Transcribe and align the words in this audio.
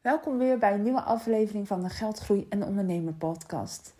Welkom 0.00 0.38
weer 0.38 0.58
bij 0.58 0.72
een 0.72 0.82
nieuwe 0.82 1.02
aflevering 1.02 1.66
van 1.66 1.82
de 1.82 1.88
Geldgroei 1.88 2.46
en 2.48 2.62
Ondernemer 2.62 3.12
podcast. 3.12 3.94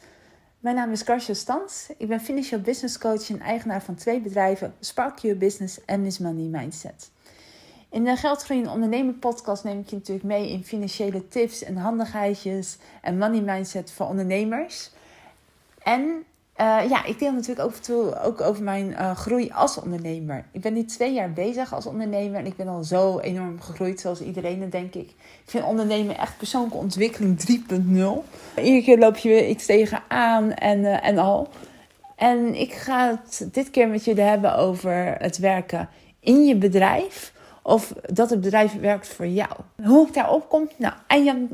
Mijn 0.61 0.77
naam 0.77 0.91
is 0.91 1.05
Karsja 1.05 1.35
Stans. 1.35 1.89
Ik 1.99 2.09
ben 2.09 2.21
financial 2.21 2.61
business 2.61 2.99
coach 2.99 3.31
en 3.31 3.41
eigenaar 3.41 3.83
van 3.83 3.95
twee 3.95 4.21
bedrijven, 4.21 4.75
Spark 4.79 5.19
Your 5.19 5.39
Business 5.39 5.85
en 5.85 6.03
Miss 6.03 6.19
Money 6.19 6.61
Mindset. 6.61 7.11
In 7.91 8.05
de 8.05 8.17
Geldgroei 8.17 8.63
en 8.63 8.69
Ondernemer 8.69 9.15
podcast 9.15 9.65
neem 9.65 9.79
ik 9.79 9.89
je 9.89 9.97
natuurlijk 9.97 10.27
mee 10.27 10.51
in 10.51 10.65
financiële 10.65 11.29
tips 11.29 11.63
en 11.63 11.77
handigheidjes 11.77 12.79
en 13.03 13.19
money 13.19 13.41
mindset 13.41 13.93
voor 13.93 14.07
ondernemers. 14.07 14.91
En 15.83 16.25
uh, 16.61 16.89
ja, 16.89 17.05
ik 17.05 17.19
deel 17.19 17.33
natuurlijk 17.33 17.69
ook, 17.69 17.75
toe, 17.75 18.21
ook 18.23 18.41
over 18.41 18.63
mijn 18.63 18.91
uh, 18.91 19.17
groei 19.17 19.51
als 19.55 19.81
ondernemer. 19.81 20.45
Ik 20.53 20.61
ben 20.61 20.73
nu 20.73 20.85
twee 20.85 21.13
jaar 21.13 21.33
bezig 21.33 21.75
als 21.75 21.87
ondernemer 21.87 22.39
en 22.39 22.47
ik 22.47 22.57
ben 22.57 22.69
al 22.69 22.85
zo 22.85 23.19
enorm 23.19 23.61
gegroeid, 23.61 24.01
zoals 24.01 24.21
iedereen 24.21 24.71
denk 24.71 24.95
ik. 24.95 25.09
Ik 25.45 25.45
vind 25.47 25.65
ondernemen 25.65 26.19
echt 26.19 26.37
persoonlijke 26.37 26.77
ontwikkeling 26.77 27.41
3.0. 27.41 27.47
Iedere 28.57 28.83
keer 28.83 28.99
loop 28.99 29.17
je 29.17 29.49
iets 29.49 29.67
tegenaan 29.67 30.53
en, 30.53 30.79
uh, 30.79 31.07
en 31.07 31.19
al. 31.19 31.49
En 32.17 32.55
ik 32.55 32.73
ga 32.73 33.21
het 33.25 33.49
dit 33.53 33.71
keer 33.71 33.89
met 33.89 34.05
jullie 34.05 34.23
hebben 34.23 34.57
over 34.57 35.17
het 35.19 35.39
werken 35.39 35.89
in 36.21 36.45
je 36.45 36.57
bedrijf 36.57 37.33
of 37.71 37.93
dat 38.13 38.31
het 38.31 38.41
bedrijf 38.41 38.81
werkt 38.81 39.09
voor 39.09 39.27
jou. 39.27 39.51
Hoe 39.83 40.07
ik 40.07 40.15
daarop 40.15 40.49
kom? 40.49 40.69
Nou, 40.77 40.95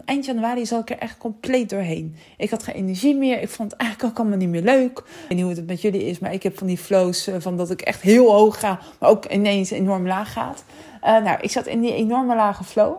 eind, 0.05 0.25
januari 0.25 0.67
zat 0.67 0.81
ik 0.81 0.91
er 0.91 0.99
echt 0.99 1.19
compleet 1.19 1.71
doorheen. 1.71 2.17
Ik 2.37 2.51
had 2.51 2.63
geen 2.63 2.75
energie 2.75 3.17
meer. 3.17 3.41
Ik 3.41 3.49
vond 3.49 3.71
het 3.71 3.81
eigenlijk 3.81 4.11
ook 4.13 4.19
allemaal 4.19 4.39
niet 4.39 4.49
meer 4.49 4.63
leuk. 4.63 4.99
Ik 4.99 5.05
weet 5.29 5.39
niet 5.39 5.47
hoe 5.47 5.55
het 5.55 5.67
met 5.67 5.83
jullie 5.83 6.05
is, 6.05 6.19
maar 6.19 6.33
ik 6.33 6.43
heb 6.43 6.59
van 6.59 6.67
die 6.67 6.79
flows 6.79 7.27
eh, 7.27 7.35
van 7.39 7.57
dat 7.57 7.71
ik 7.71 7.81
echt 7.81 8.01
heel 8.01 8.33
hoog 8.33 8.61
ga, 8.61 8.79
maar 9.01 9.11
ook 9.11 9.25
ineens 9.25 9.71
enorm 9.71 10.07
laag 10.07 10.33
gaat. 10.33 10.65
Uh, 11.03 11.23
nou, 11.23 11.39
ik 11.41 11.51
zat 11.51 11.67
in 11.67 11.81
die 11.81 11.95
enorme 11.95 12.35
lage 12.35 12.65
flow. 12.65 12.97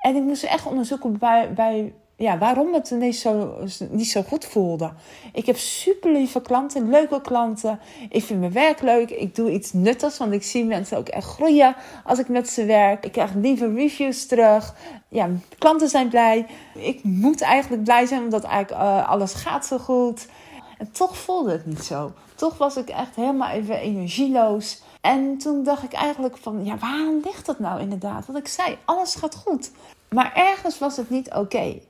En 0.00 0.16
ik 0.16 0.22
moest 0.22 0.42
echt 0.42 0.66
onderzoeken 0.66 1.18
bij, 1.18 1.52
bij 1.54 1.92
ja, 2.20 2.38
waarom 2.38 2.74
het 2.74 2.90
niet 2.90 3.16
zo, 3.16 3.54
niet 3.90 4.10
zo 4.10 4.22
goed 4.22 4.44
voelde. 4.44 4.90
Ik 5.32 5.46
heb 5.46 5.56
super 5.56 6.12
lieve 6.12 6.40
klanten, 6.40 6.90
leuke 6.90 7.20
klanten. 7.20 7.80
Ik 8.08 8.24
vind 8.24 8.40
mijn 8.40 8.52
werk 8.52 8.80
leuk. 8.80 9.10
Ik 9.10 9.34
doe 9.34 9.50
iets 9.50 9.72
nuttigs, 9.72 10.18
want 10.18 10.32
ik 10.32 10.42
zie 10.42 10.64
mensen 10.64 10.98
ook 10.98 11.08
echt 11.08 11.26
groeien 11.26 11.76
als 12.04 12.18
ik 12.18 12.28
met 12.28 12.48
ze 12.48 12.64
werk. 12.64 13.04
Ik 13.04 13.12
krijg 13.12 13.34
lieve 13.34 13.72
reviews 13.74 14.26
terug. 14.26 14.74
Ja, 15.08 15.28
klanten 15.58 15.88
zijn 15.88 16.08
blij. 16.08 16.46
Ik 16.74 17.02
moet 17.02 17.40
eigenlijk 17.40 17.84
blij 17.84 18.06
zijn, 18.06 18.22
omdat 18.22 18.44
eigenlijk 18.44 18.82
uh, 18.82 19.08
alles 19.08 19.34
gaat 19.34 19.66
zo 19.66 19.78
goed. 19.78 20.26
En 20.78 20.92
toch 20.92 21.16
voelde 21.16 21.52
het 21.52 21.66
niet 21.66 21.84
zo. 21.84 22.12
Toch 22.34 22.58
was 22.58 22.76
ik 22.76 22.88
echt 22.88 23.16
helemaal 23.16 23.50
even 23.50 23.76
energieloos. 23.76 24.82
En 25.00 25.38
toen 25.38 25.64
dacht 25.64 25.82
ik 25.82 25.92
eigenlijk 25.92 26.36
van, 26.36 26.64
ja, 26.64 26.78
waarom 26.78 27.20
ligt 27.24 27.46
dat 27.46 27.58
nou 27.58 27.80
inderdaad? 27.80 28.26
Want 28.26 28.38
ik 28.38 28.48
zei, 28.48 28.76
alles 28.84 29.14
gaat 29.14 29.34
goed. 29.34 29.70
Maar 30.08 30.32
ergens 30.34 30.78
was 30.78 30.96
het 30.96 31.10
niet 31.10 31.34
oké. 31.34 31.80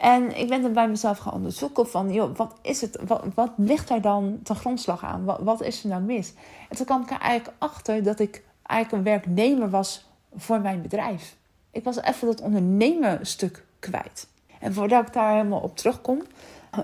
En 0.00 0.38
ik 0.38 0.48
ben 0.48 0.62
dan 0.62 0.72
bij 0.72 0.88
mezelf 0.88 1.18
gaan 1.18 1.32
onderzoeken 1.32 1.88
van, 1.88 2.12
joh, 2.12 2.36
wat 2.36 2.54
is 2.62 2.80
het? 2.80 2.98
Wat, 3.34 3.50
ligt 3.56 3.88
daar 3.88 4.00
dan 4.00 4.38
ten 4.42 4.56
grondslag 4.56 5.04
aan? 5.04 5.24
Wat, 5.24 5.40
wat, 5.40 5.62
is 5.62 5.82
er 5.82 5.88
nou 5.88 6.02
mis? 6.02 6.32
En 6.68 6.76
toen 6.76 6.86
kwam 6.86 7.02
ik 7.02 7.10
er 7.10 7.20
eigenlijk 7.20 7.56
achter 7.58 8.02
dat 8.02 8.18
ik 8.18 8.44
eigenlijk 8.62 8.98
een 8.98 9.12
werknemer 9.12 9.70
was 9.70 10.06
voor 10.36 10.60
mijn 10.60 10.82
bedrijf. 10.82 11.36
Ik 11.70 11.84
was 11.84 12.02
even 12.02 12.26
dat 12.26 12.40
ondernemerstuk 12.40 13.64
kwijt. 13.78 14.28
En 14.60 14.74
voordat 14.74 15.06
ik 15.06 15.12
daar 15.12 15.32
helemaal 15.32 15.60
op 15.60 15.76
terugkom, 15.76 16.22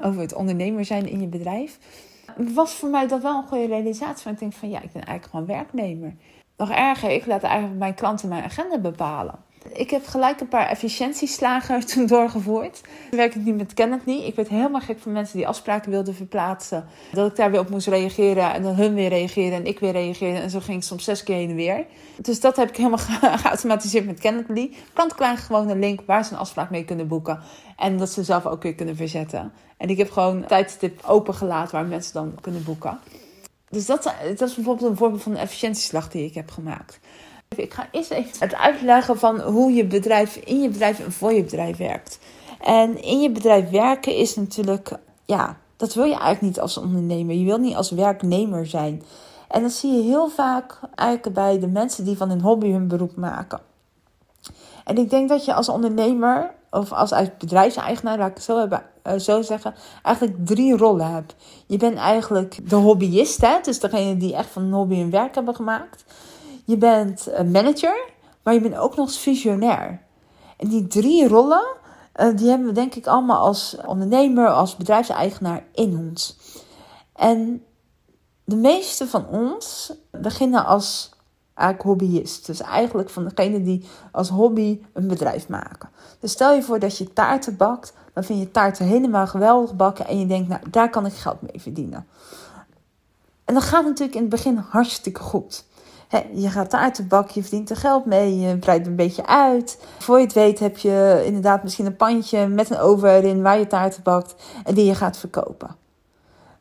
over 0.02 0.20
het 0.20 0.34
ondernemer 0.34 0.84
zijn 0.84 1.08
in 1.08 1.20
je 1.20 1.26
bedrijf, 1.26 1.78
was 2.36 2.72
voor 2.74 2.88
mij 2.88 3.06
dat 3.06 3.22
wel 3.22 3.36
een 3.36 3.48
goede 3.48 3.66
realisatie. 3.66 4.24
Want 4.24 4.36
ik 4.36 4.40
denk 4.40 4.52
van, 4.52 4.70
ja, 4.70 4.80
ik 4.82 4.92
ben 4.92 5.04
eigenlijk 5.04 5.30
gewoon 5.30 5.46
werknemer. 5.46 6.14
Nog 6.56 6.70
erger, 6.70 7.10
ik 7.10 7.26
laat 7.26 7.42
eigenlijk 7.42 7.78
mijn 7.78 7.94
klanten 7.94 8.28
mijn 8.28 8.44
agenda 8.44 8.78
bepalen. 8.78 9.44
Ik 9.72 9.90
heb 9.90 10.06
gelijk 10.06 10.40
een 10.40 10.48
paar 10.48 10.68
efficiëntieslagen 10.68 11.86
toen 11.86 12.06
doorgevoerd. 12.06 12.80
Toen 13.10 13.18
werk 13.18 13.34
ik 13.34 13.44
nu 13.44 13.52
met 13.52 13.74
Kennedy. 13.74 14.10
Ik 14.10 14.34
werd 14.34 14.48
helemaal 14.48 14.80
gek 14.80 14.98
van 14.98 15.12
mensen 15.12 15.36
die 15.36 15.48
afspraken 15.48 15.90
wilden 15.90 16.14
verplaatsen. 16.14 16.84
Dat 17.12 17.30
ik 17.30 17.36
daar 17.36 17.50
weer 17.50 17.60
op 17.60 17.70
moest 17.70 17.86
reageren 17.86 18.52
en 18.52 18.62
dan 18.62 18.74
hun 18.74 18.94
weer 18.94 19.08
reageren 19.08 19.58
en 19.58 19.66
ik 19.66 19.78
weer 19.78 19.92
reageren. 19.92 20.42
En 20.42 20.50
zo 20.50 20.60
ging 20.60 20.76
het 20.76 20.86
soms 20.86 21.04
zes 21.04 21.22
keer 21.22 21.36
heen 21.36 21.50
en 21.50 21.56
weer. 21.56 21.86
Dus 22.16 22.40
dat 22.40 22.56
heb 22.56 22.68
ik 22.68 22.76
helemaal 22.76 22.98
geautomatiseerd 23.42 24.06
met 24.06 24.20
Kennedy. 24.20 24.70
Krijgen 25.16 25.44
gewoon 25.44 25.68
een 25.68 25.78
link 25.78 26.00
waar 26.06 26.24
ze 26.24 26.32
een 26.32 26.38
afspraak 26.38 26.70
mee 26.70 26.84
kunnen 26.84 27.08
boeken. 27.08 27.40
En 27.76 27.98
dat 27.98 28.10
ze 28.10 28.24
zelf 28.24 28.46
ook 28.46 28.62
weer 28.62 28.74
kunnen 28.74 28.96
verzetten. 28.96 29.52
En 29.76 29.88
ik 29.88 29.96
heb 29.96 30.10
gewoon 30.10 30.36
een 30.36 30.46
tijdstip 30.46 31.04
opengelaten 31.04 31.74
waar 31.74 31.86
mensen 31.86 32.12
dan 32.12 32.38
kunnen 32.40 32.64
boeken. 32.64 32.98
Dus 33.70 33.86
dat, 33.86 34.02
dat 34.36 34.48
is 34.48 34.54
bijvoorbeeld 34.54 34.90
een 34.90 34.96
voorbeeld 34.96 35.22
van 35.22 35.32
een 35.32 35.38
efficiëntieslag 35.38 36.08
die 36.08 36.24
ik 36.24 36.34
heb 36.34 36.50
gemaakt. 36.50 36.98
Ik 37.48 37.74
ga 37.74 37.88
eerst 37.90 38.10
even 38.10 38.38
het 38.38 38.54
uitleggen 38.54 39.18
van 39.18 39.40
hoe 39.40 39.72
je 39.72 39.84
bedrijf 39.84 40.36
in 40.36 40.60
je 40.60 40.68
bedrijf 40.68 41.00
en 41.00 41.12
voor 41.12 41.32
je 41.32 41.42
bedrijf 41.42 41.76
werkt. 41.76 42.18
En 42.60 43.02
in 43.02 43.20
je 43.20 43.30
bedrijf 43.30 43.70
werken 43.70 44.14
is 44.14 44.36
natuurlijk, 44.36 44.98
ja, 45.24 45.56
dat 45.76 45.94
wil 45.94 46.04
je 46.04 46.10
eigenlijk 46.10 46.42
niet 46.42 46.60
als 46.60 46.76
ondernemer. 46.76 47.34
Je 47.34 47.44
wil 47.44 47.58
niet 47.58 47.76
als 47.76 47.90
werknemer 47.90 48.66
zijn. 48.66 49.02
En 49.48 49.62
dat 49.62 49.72
zie 49.72 49.92
je 49.92 50.02
heel 50.02 50.28
vaak 50.28 50.80
eigenlijk 50.94 51.34
bij 51.34 51.58
de 51.58 51.68
mensen 51.68 52.04
die 52.04 52.16
van 52.16 52.28
hun 52.28 52.40
hobby 52.40 52.70
hun 52.70 52.88
beroep 52.88 53.16
maken. 53.16 53.60
En 54.84 54.98
ik 54.98 55.10
denk 55.10 55.28
dat 55.28 55.44
je 55.44 55.54
als 55.54 55.68
ondernemer 55.68 56.54
of 56.70 56.92
als 56.92 57.12
bedrijfseigenaar, 57.38 58.18
laat 58.18 58.28
ik 58.28 58.34
het 58.34 58.42
zo, 58.42 58.58
hebben, 58.58 58.82
uh, 59.06 59.18
zo 59.18 59.42
zeggen, 59.42 59.74
eigenlijk 60.02 60.46
drie 60.46 60.76
rollen 60.76 61.12
hebt. 61.12 61.34
Je 61.66 61.76
bent 61.76 61.96
eigenlijk 61.96 62.68
de 62.68 62.76
hobbyist, 62.76 63.40
hè? 63.40 63.58
dus 63.62 63.80
degene 63.80 64.16
die 64.16 64.34
echt 64.34 64.48
van 64.48 64.62
een 64.62 64.72
hobby 64.72 64.94
een 64.94 65.10
werk 65.10 65.34
hebben 65.34 65.54
gemaakt. 65.54 66.04
Je 66.66 66.76
bent 66.76 67.28
manager, 67.52 68.10
maar 68.42 68.54
je 68.54 68.60
bent 68.60 68.76
ook 68.76 68.96
nog 68.96 69.06
eens 69.06 69.18
visionair. 69.18 70.02
En 70.56 70.68
die 70.68 70.86
drie 70.86 71.28
rollen, 71.28 71.66
uh, 72.16 72.36
die 72.36 72.48
hebben 72.48 72.66
we 72.66 72.72
denk 72.72 72.94
ik 72.94 73.06
allemaal 73.06 73.46
als 73.46 73.76
ondernemer, 73.86 74.48
als 74.48 74.76
bedrijfseigenaar 74.76 75.64
in 75.72 75.98
ons. 75.98 76.36
En 77.12 77.64
de 78.44 78.56
meeste 78.56 79.06
van 79.06 79.28
ons 79.28 79.92
beginnen 80.10 80.64
als 80.64 81.10
eigenlijk 81.54 81.82
hobbyist. 81.82 82.46
Dus 82.46 82.60
eigenlijk 82.60 83.10
van 83.10 83.24
degene 83.24 83.62
die 83.62 83.84
als 84.12 84.28
hobby 84.28 84.80
een 84.92 85.08
bedrijf 85.08 85.48
maken. 85.48 85.88
Dus 86.20 86.32
stel 86.32 86.54
je 86.54 86.62
voor 86.62 86.78
dat 86.78 86.98
je 86.98 87.12
taarten 87.12 87.56
bakt, 87.56 87.92
dan 88.12 88.24
vind 88.24 88.38
je 88.38 88.50
taarten 88.50 88.86
helemaal 88.86 89.26
geweldig 89.26 89.76
bakken 89.76 90.06
en 90.06 90.18
je 90.18 90.26
denkt, 90.26 90.48
nou 90.48 90.60
daar 90.70 90.90
kan 90.90 91.06
ik 91.06 91.12
geld 91.12 91.42
mee 91.42 91.60
verdienen. 91.60 92.06
En 93.44 93.54
dat 93.54 93.62
gaat 93.62 93.84
natuurlijk 93.84 94.14
in 94.14 94.20
het 94.20 94.30
begin 94.30 94.56
hartstikke 94.56 95.20
goed 95.20 95.64
je 96.32 96.50
gaat 96.50 96.70
taarten 96.70 97.08
bakken, 97.08 97.34
je 97.34 97.42
verdient 97.42 97.70
er 97.70 97.76
geld 97.76 98.04
mee, 98.04 98.38
je 98.38 98.56
breidt 98.56 98.86
een 98.86 98.96
beetje 98.96 99.26
uit. 99.26 99.78
Voor 99.98 100.18
je 100.18 100.24
het 100.24 100.32
weet 100.32 100.58
heb 100.58 100.78
je 100.78 101.22
inderdaad 101.26 101.62
misschien 101.62 101.86
een 101.86 101.96
pandje 101.96 102.46
met 102.46 102.70
een 102.70 102.78
oven 102.78 103.10
erin 103.10 103.42
waar 103.42 103.58
je 103.58 103.66
taarten 103.66 104.02
bakt 104.02 104.34
en 104.64 104.74
die 104.74 104.84
je 104.84 104.94
gaat 104.94 105.18
verkopen. 105.18 105.76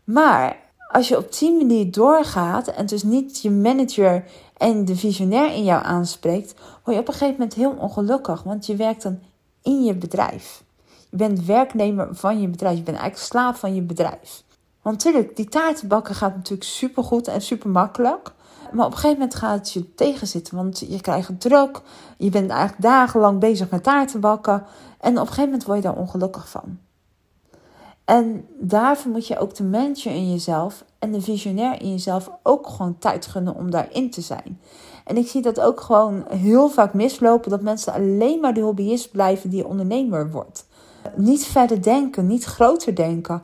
Maar 0.03 0.57
als 0.91 1.07
je 1.07 1.17
op 1.17 1.37
die 1.37 1.51
manier 1.51 1.91
doorgaat 1.91 2.67
en 2.67 2.85
dus 2.85 3.03
niet 3.03 3.41
je 3.41 3.51
manager 3.51 4.23
en 4.57 4.85
de 4.85 4.95
visionair 4.95 5.53
in 5.53 5.63
jou 5.63 5.83
aanspreekt, 5.83 6.53
word 6.83 6.95
je 6.95 7.01
op 7.01 7.07
een 7.07 7.13
gegeven 7.13 7.35
moment 7.37 7.53
heel 7.53 7.75
ongelukkig, 7.77 8.43
want 8.43 8.65
je 8.65 8.75
werkt 8.75 9.03
dan 9.03 9.19
in 9.61 9.83
je 9.83 9.95
bedrijf. 9.95 10.63
Je 11.09 11.17
bent 11.17 11.45
werknemer 11.45 12.07
van 12.11 12.41
je 12.41 12.47
bedrijf, 12.47 12.77
je 12.77 12.83
bent 12.83 12.97
eigenlijk 12.97 13.27
slaaf 13.27 13.59
van 13.59 13.75
je 13.75 13.81
bedrijf. 13.81 14.43
Want 14.81 14.95
natuurlijk, 15.03 15.35
die 15.35 15.49
taartenbakken 15.49 16.15
gaat 16.15 16.35
natuurlijk 16.35 16.69
super 16.69 17.03
goed 17.03 17.27
en 17.27 17.41
super 17.41 17.69
makkelijk. 17.69 18.33
Maar 18.71 18.85
op 18.85 18.91
een 18.91 18.97
gegeven 18.97 19.17
moment 19.19 19.35
gaat 19.35 19.57
het 19.57 19.71
je 19.71 19.93
tegenzitten, 19.95 20.55
want 20.55 20.79
je 20.79 21.01
krijgt 21.01 21.39
druk. 21.39 21.81
Je 22.17 22.29
bent 22.29 22.49
eigenlijk 22.49 22.81
dagenlang 22.81 23.39
bezig 23.39 23.69
met 23.69 23.83
taarten 23.83 24.19
bakken. 24.19 24.63
En 24.99 25.11
op 25.11 25.19
een 25.19 25.27
gegeven 25.27 25.43
moment 25.43 25.65
word 25.65 25.77
je 25.77 25.83
daar 25.83 25.97
ongelukkig 25.97 26.49
van. 26.49 26.77
En 28.05 28.45
daarvoor 28.59 29.11
moet 29.11 29.27
je 29.27 29.39
ook 29.39 29.55
de 29.55 29.63
manager 29.63 30.11
in 30.11 30.31
jezelf 30.31 30.85
en 30.99 31.11
de 31.11 31.21
visionair 31.21 31.81
in 31.81 31.89
jezelf 31.89 32.31
ook 32.43 32.67
gewoon 32.67 32.97
tijd 32.97 33.25
gunnen 33.25 33.55
om 33.55 33.71
daarin 33.71 34.09
te 34.09 34.21
zijn. 34.21 34.59
En 35.05 35.17
ik 35.17 35.27
zie 35.27 35.41
dat 35.41 35.59
ook 35.59 35.81
gewoon 35.81 36.25
heel 36.29 36.69
vaak 36.69 36.93
mislopen, 36.93 37.49
dat 37.49 37.61
mensen 37.61 37.93
alleen 37.93 38.39
maar 38.39 38.53
de 38.53 38.61
hobbyist 38.61 39.11
blijven 39.11 39.49
die 39.49 39.67
ondernemer 39.67 40.31
wordt. 40.31 40.65
Niet 41.15 41.45
verder 41.45 41.81
denken, 41.81 42.27
niet 42.27 42.43
groter 42.43 42.95
denken. 42.95 43.41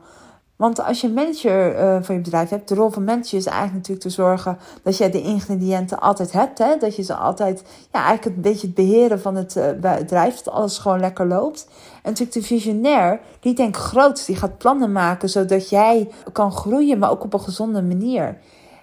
Want 0.62 0.82
als 0.82 1.00
je 1.00 1.08
manager 1.08 1.74
uh, 1.74 1.96
van 2.02 2.14
je 2.14 2.20
bedrijf 2.20 2.48
hebt, 2.48 2.68
de 2.68 2.74
rol 2.74 2.90
van 2.90 3.04
manager 3.04 3.38
is 3.38 3.46
eigenlijk 3.46 3.74
natuurlijk 3.74 4.00
te 4.00 4.10
zorgen 4.10 4.58
dat 4.82 4.96
je 4.96 5.08
de 5.08 5.22
ingrediënten 5.22 6.00
altijd 6.00 6.32
hebt. 6.32 6.58
Hè? 6.58 6.76
Dat 6.76 6.96
je 6.96 7.02
ze 7.02 7.14
altijd, 7.14 7.62
ja, 7.92 8.04
eigenlijk 8.04 8.36
een 8.36 8.42
beetje 8.42 8.66
het 8.66 8.74
beheren 8.74 9.20
van 9.20 9.36
het 9.36 9.56
uh, 9.56 9.70
bedrijf, 9.80 10.40
dat 10.40 10.54
alles 10.54 10.78
gewoon 10.78 11.00
lekker 11.00 11.26
loopt. 11.26 11.66
En 11.94 12.10
natuurlijk 12.10 12.32
de 12.32 12.42
visionair, 12.42 13.20
die 13.40 13.54
denkt 13.54 13.76
groot, 13.76 14.26
die 14.26 14.36
gaat 14.36 14.58
plannen 14.58 14.92
maken 14.92 15.28
zodat 15.28 15.68
jij 15.68 16.08
kan 16.32 16.52
groeien, 16.52 16.98
maar 16.98 17.10
ook 17.10 17.24
op 17.24 17.32
een 17.32 17.40
gezonde 17.40 17.82
manier. 17.82 18.38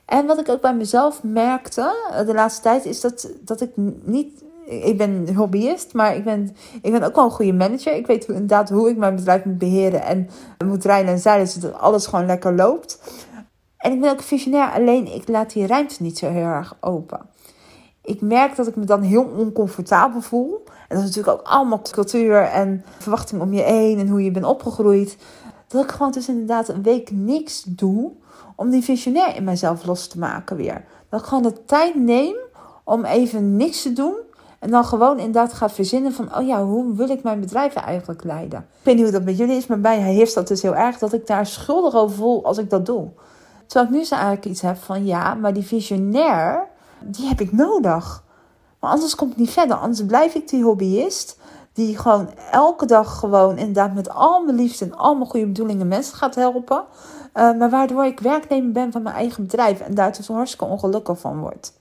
En 0.06 0.26
wat 0.26 0.40
ik 0.40 0.50
ook 0.50 0.62
bij 0.62 0.76
mezelf 0.76 1.24
merkte 1.24 1.96
eh, 2.12 2.26
de 2.26 2.34
laatste 2.34 2.62
tijd, 2.62 2.86
is 2.86 3.02
dat, 3.02 3.30
dat 3.42 3.62
ik 3.62 3.72
niet 4.04 4.44
ik 4.69 4.98
ben 4.98 5.36
hobbyist, 5.36 5.94
maar 5.94 6.16
ik 6.16 6.24
ben, 6.24 6.56
ik 6.81 6.92
ben 6.92 7.04
ook 7.04 7.16
wel 7.16 7.24
een 7.25 7.31
goede 7.31 7.54
manager. 7.54 7.95
Ik 7.95 8.07
weet 8.07 8.27
inderdaad 8.27 8.69
hoe 8.69 8.89
ik 8.89 8.98
mijn 8.98 9.16
bedrijf 9.16 9.45
moet 9.45 9.57
beheren 9.57 10.04
en 10.04 10.30
moet 10.66 10.86
rijden 10.86 11.12
en 11.12 11.19
zeilen, 11.19 11.48
zodat 11.48 11.74
alles 11.74 12.07
gewoon 12.07 12.25
lekker 12.25 12.56
loopt. 12.56 13.00
En 13.77 13.92
ik 13.92 14.01
ben 14.01 14.12
ook 14.12 14.21
visionair, 14.21 14.71
alleen 14.71 15.16
ik 15.16 15.27
laat 15.27 15.54
die 15.54 15.68
ruimte 15.68 16.04
niet 16.04 16.18
zo 16.18 16.30
heel 16.30 16.45
erg 16.45 16.77
open. 16.81 17.19
ik 18.04 18.21
merk 18.21 18.56
dat 18.56 18.68
ik 18.68 18.75
me 18.75 18.86
dan 18.86 19.01
heel 19.01 19.24
oncomfortabel 19.24 20.21
voel. 20.21 20.63
En 20.66 20.95
dat 20.95 20.98
is 20.98 21.16
natuurlijk 21.16 21.39
ook 21.39 21.48
allemaal 21.48 21.81
cultuur 21.92 22.42
en 22.42 22.83
verwachting 22.98 23.42
om 23.42 23.54
je 23.54 23.62
heen 23.62 24.00
en 24.00 24.07
hoe 24.07 24.24
je 24.24 24.31
bent 24.31 24.45
opgegroeid. 24.45 25.18
Dat 25.68 25.83
ik 25.83 25.92
gewoon 25.92 26.12
dus 26.12 26.27
inderdaad 26.27 26.68
een 26.68 26.83
week 26.83 27.12
niks 27.12 27.63
doe 27.63 28.12
om 28.56 28.69
die 28.69 28.83
visionair 28.83 29.36
in 29.36 29.44
mezelf 29.44 29.86
los 29.86 30.07
te 30.07 30.19
maken 30.19 30.56
weer. 30.56 30.86
Dat 31.10 31.19
ik 31.19 31.25
gewoon 31.25 31.44
de 31.44 31.66
tijd 31.66 31.95
neem 31.95 32.36
om 32.83 33.06
even 33.06 33.56
niks 33.56 33.81
te 33.81 33.94
doen. 33.94 34.16
En 34.59 34.69
dan 34.71 34.85
gewoon 34.85 35.17
inderdaad 35.17 35.53
ga 35.53 35.69
verzinnen 35.69 36.13
van, 36.13 36.35
oh 36.38 36.47
ja, 36.47 36.63
hoe 36.63 36.95
wil 36.95 37.09
ik 37.09 37.23
mijn 37.23 37.39
bedrijf 37.39 37.75
eigenlijk 37.75 38.23
leiden? 38.23 38.59
Ik 38.59 38.85
weet 38.85 38.95
niet 38.95 39.03
hoe 39.03 39.13
dat 39.13 39.23
met 39.23 39.38
jullie 39.38 39.57
is, 39.57 39.67
maar 39.67 39.79
bij 39.79 40.00
heeft 40.00 40.33
dat 40.33 40.47
dus 40.47 40.61
heel 40.61 40.75
erg 40.75 40.97
dat 40.97 41.13
ik 41.13 41.27
daar 41.27 41.45
schuldig 41.45 41.94
over 41.94 42.15
voel 42.15 42.45
als 42.45 42.57
ik 42.57 42.69
dat 42.69 42.85
doe. 42.85 43.07
Terwijl 43.65 43.91
ik 43.91 43.97
nu 43.97 44.03
zo 44.06 44.13
eigenlijk 44.13 44.45
iets 44.45 44.61
heb 44.61 44.77
van, 44.77 45.06
ja, 45.06 45.33
maar 45.33 45.53
die 45.53 45.65
visionair, 45.65 46.67
die 47.00 47.27
heb 47.27 47.41
ik 47.41 47.51
nodig. 47.51 48.23
Maar 48.79 48.91
anders 48.91 49.15
kom 49.15 49.29
ik 49.29 49.35
niet 49.35 49.50
verder. 49.50 49.77
Anders 49.77 50.06
blijf 50.06 50.33
ik 50.33 50.50
die 50.50 50.63
hobbyist. 50.63 51.38
Die 51.73 51.97
gewoon 51.97 52.29
elke 52.51 52.85
dag 52.85 53.19
gewoon 53.19 53.57
inderdaad 53.57 53.94
met 53.94 54.09
al 54.09 54.44
mijn 54.44 54.56
liefde 54.56 54.85
en 54.85 54.97
al 54.97 55.15
mijn 55.15 55.29
goede 55.29 55.45
bedoelingen 55.45 55.88
mensen 55.88 56.17
gaat 56.17 56.35
helpen. 56.35 56.83
Uh, 57.33 57.57
maar 57.57 57.69
waardoor 57.69 58.06
ik 58.06 58.19
werknemer 58.19 58.71
ben 58.71 58.91
van 58.91 59.01
mijn 59.01 59.15
eigen 59.15 59.44
bedrijf. 59.44 59.79
En 59.79 59.94
daar 59.94 60.15
dus 60.15 60.27
hartstikke 60.27 60.65
ongelukkig 60.65 61.19
van 61.19 61.39
word. 61.39 61.71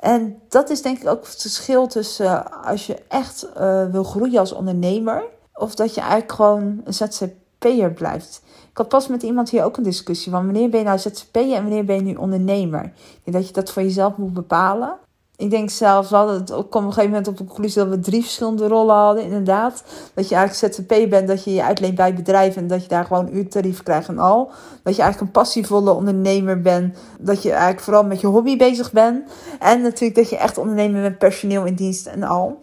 En 0.00 0.38
dat 0.48 0.70
is 0.70 0.82
denk 0.82 0.98
ik 0.98 1.08
ook 1.08 1.26
het 1.26 1.40
verschil 1.40 1.86
tussen 1.86 2.26
uh, 2.26 2.44
als 2.64 2.86
je 2.86 2.96
echt 3.08 3.46
uh, 3.56 3.86
wil 3.90 4.04
groeien 4.04 4.38
als 4.38 4.52
ondernemer. 4.52 5.24
Of 5.54 5.74
dat 5.74 5.94
je 5.94 6.00
eigenlijk 6.00 6.32
gewoon 6.32 6.80
een 6.84 6.94
ZZP'er 6.94 7.92
blijft. 7.92 8.42
Ik 8.70 8.76
had 8.76 8.88
pas 8.88 9.08
met 9.08 9.22
iemand 9.22 9.50
hier 9.50 9.64
ook 9.64 9.76
een 9.76 9.82
discussie 9.82 10.32
van 10.32 10.44
wanneer 10.44 10.70
ben 10.70 10.78
je 10.78 10.86
nou 10.86 10.98
ZZP'er 10.98 11.52
en 11.52 11.62
wanneer 11.62 11.84
ben 11.84 11.96
je 11.96 12.02
nu 12.02 12.14
ondernemer. 12.14 12.92
Dat 13.24 13.46
je 13.46 13.52
dat 13.52 13.70
voor 13.70 13.82
jezelf 13.82 14.16
moet 14.16 14.34
bepalen. 14.34 14.98
Ik 15.40 15.50
denk 15.50 15.70
zelfs, 15.70 16.10
we 16.10 16.16
hadden 16.16 16.34
het 16.34 16.52
ook 16.52 16.74
op 16.74 16.82
een 16.82 16.92
gegeven 16.92 17.08
moment 17.10 17.28
op 17.28 17.36
de 17.36 17.44
conclusie 17.44 17.82
dat 17.82 17.90
we 17.90 18.00
drie 18.00 18.22
verschillende 18.22 18.68
rollen 18.68 18.94
hadden, 18.94 19.24
inderdaad. 19.24 19.82
Dat 20.14 20.28
je 20.28 20.34
eigenlijk 20.34 20.74
ZZP 20.74 21.10
bent, 21.10 21.28
dat 21.28 21.44
je 21.44 21.54
je 21.54 21.64
uitleent 21.64 21.94
bij 21.94 22.14
bedrijven 22.14 22.62
en 22.62 22.68
dat 22.68 22.82
je 22.82 22.88
daar 22.88 23.04
gewoon 23.04 23.28
uurtarief 23.32 23.82
krijgt 23.82 24.08
en 24.08 24.18
al. 24.18 24.50
Dat 24.82 24.96
je 24.96 25.02
eigenlijk 25.02 25.20
een 25.20 25.42
passievolle 25.42 25.92
ondernemer 25.92 26.60
bent, 26.60 26.98
dat 27.18 27.42
je 27.42 27.50
eigenlijk 27.50 27.80
vooral 27.80 28.04
met 28.04 28.20
je 28.20 28.26
hobby 28.26 28.56
bezig 28.56 28.92
bent. 28.92 29.30
En 29.58 29.82
natuurlijk 29.82 30.14
dat 30.14 30.30
je 30.30 30.36
echt 30.36 30.58
ondernemer 30.58 31.02
bent, 31.02 31.18
personeel 31.18 31.64
in 31.64 31.74
dienst 31.74 32.06
en 32.06 32.22
al. 32.22 32.58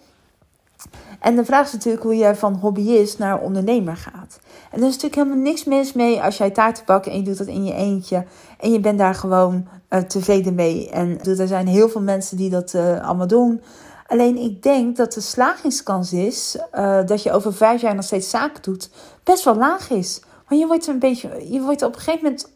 En 1.20 1.36
de 1.36 1.46
vraag 1.46 1.66
is 1.66 1.74
natuurlijk 1.74 2.04
hoe 2.04 2.16
je 2.16 2.36
van 2.36 2.56
hobbyist 2.56 3.20
naar 3.20 3.40
ondernemer 3.40 3.98
gaat. 3.98 4.40
En 4.72 4.80
er 4.82 4.88
is 4.88 4.94
natuurlijk 4.94 5.16
helemaal 5.16 5.44
niks 5.44 5.64
mis 5.64 5.94
mee 5.94 6.22
als 6.22 6.38
jij 6.38 6.50
taart 6.50 6.86
bakken 6.86 7.12
en 7.12 7.18
je 7.18 7.24
doet 7.24 7.38
dat 7.38 7.48
in 7.48 7.64
je 7.64 7.74
eentje. 7.74 8.26
En 8.60 8.72
je 8.72 8.80
bent 8.80 8.98
daar 8.98 9.16
gewoon 9.16 9.68
uh, 9.90 10.00
tevreden 10.00 10.56
mee. 10.56 10.90
En 10.90 11.24
er 11.24 11.48
zijn 11.48 11.68
heel 11.68 11.90
veel 11.90 12.02
mensen 12.02 12.38
die 12.38 12.50
dat 12.50 12.74
uh, 12.74 13.08
allemaal 13.08 13.28
doen. 13.28 13.62
Alleen 14.08 14.38
ik 14.38 14.64
denk 14.64 14.96
dat 14.96 15.14
de 15.14 15.22
slagingskans 15.22 16.14
is 16.14 16.58
uh, 16.74 17.06
dat 17.06 17.24
je 17.24 17.32
over 17.32 17.54
vijf 17.54 17.82
jaar 17.82 17.96
nog 17.96 18.04
steeds 18.04 18.30
zaken 18.30 18.62
doet, 18.62 18.90
best 19.24 19.44
wel 19.44 19.56
laag 19.56 19.90
is. 19.90 20.22
Want 20.48 20.62
je 20.62 20.68
wordt 20.68 20.88
een 20.88 21.00
beetje, 21.00 21.52
je 21.52 21.62
wordt 21.62 21.82
op 21.82 21.96
een 21.96 22.02
gegeven 22.02 22.24
moment, 22.24 22.52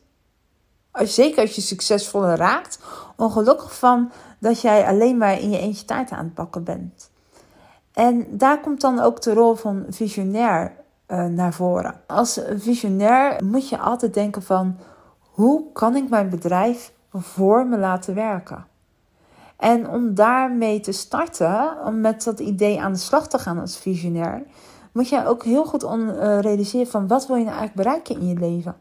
zeker 1.11 1.41
als 1.41 1.55
je 1.55 1.61
succesvoller 1.61 2.37
raakt, 2.37 2.79
ongelukkig 3.15 3.77
van 3.77 4.11
dat 4.39 4.61
jij 4.61 4.85
alleen 4.85 5.17
maar 5.17 5.39
in 5.39 5.49
je 5.49 5.59
eentje 5.59 5.85
taart 5.85 6.11
aan 6.11 6.25
het 6.25 6.33
bakken 6.33 6.63
bent. 6.63 7.10
En 8.01 8.27
daar 8.29 8.59
komt 8.59 8.81
dan 8.81 8.99
ook 8.99 9.21
de 9.21 9.33
rol 9.33 9.55
van 9.55 9.85
visionair 9.89 10.75
uh, 11.07 11.25
naar 11.25 11.53
voren. 11.53 12.01
Als 12.07 12.39
visionair 12.55 13.43
moet 13.43 13.69
je 13.69 13.77
altijd 13.77 14.13
denken 14.13 14.43
van 14.43 14.77
hoe 15.19 15.71
kan 15.73 15.95
ik 15.95 16.09
mijn 16.09 16.29
bedrijf 16.29 16.93
voor 17.13 17.67
me 17.67 17.77
laten 17.77 18.15
werken? 18.15 18.65
En 19.57 19.89
om 19.89 20.15
daarmee 20.15 20.79
te 20.79 20.91
starten, 20.91 21.77
om 21.85 22.01
met 22.01 22.23
dat 22.23 22.39
idee 22.39 22.81
aan 22.81 22.91
de 22.91 22.99
slag 22.99 23.27
te 23.27 23.37
gaan 23.37 23.59
als 23.59 23.77
visionair, 23.77 24.43
moet 24.91 25.09
je 25.09 25.25
ook 25.25 25.43
heel 25.43 25.65
goed 25.65 25.83
uh, 25.83 26.39
realiseren 26.39 26.87
van 26.87 27.07
wat 27.07 27.27
wil 27.27 27.35
je 27.35 27.43
nou 27.43 27.57
eigenlijk 27.57 27.87
bereiken 27.87 28.19
in 28.19 28.27
je 28.27 28.39
leven. 28.39 28.75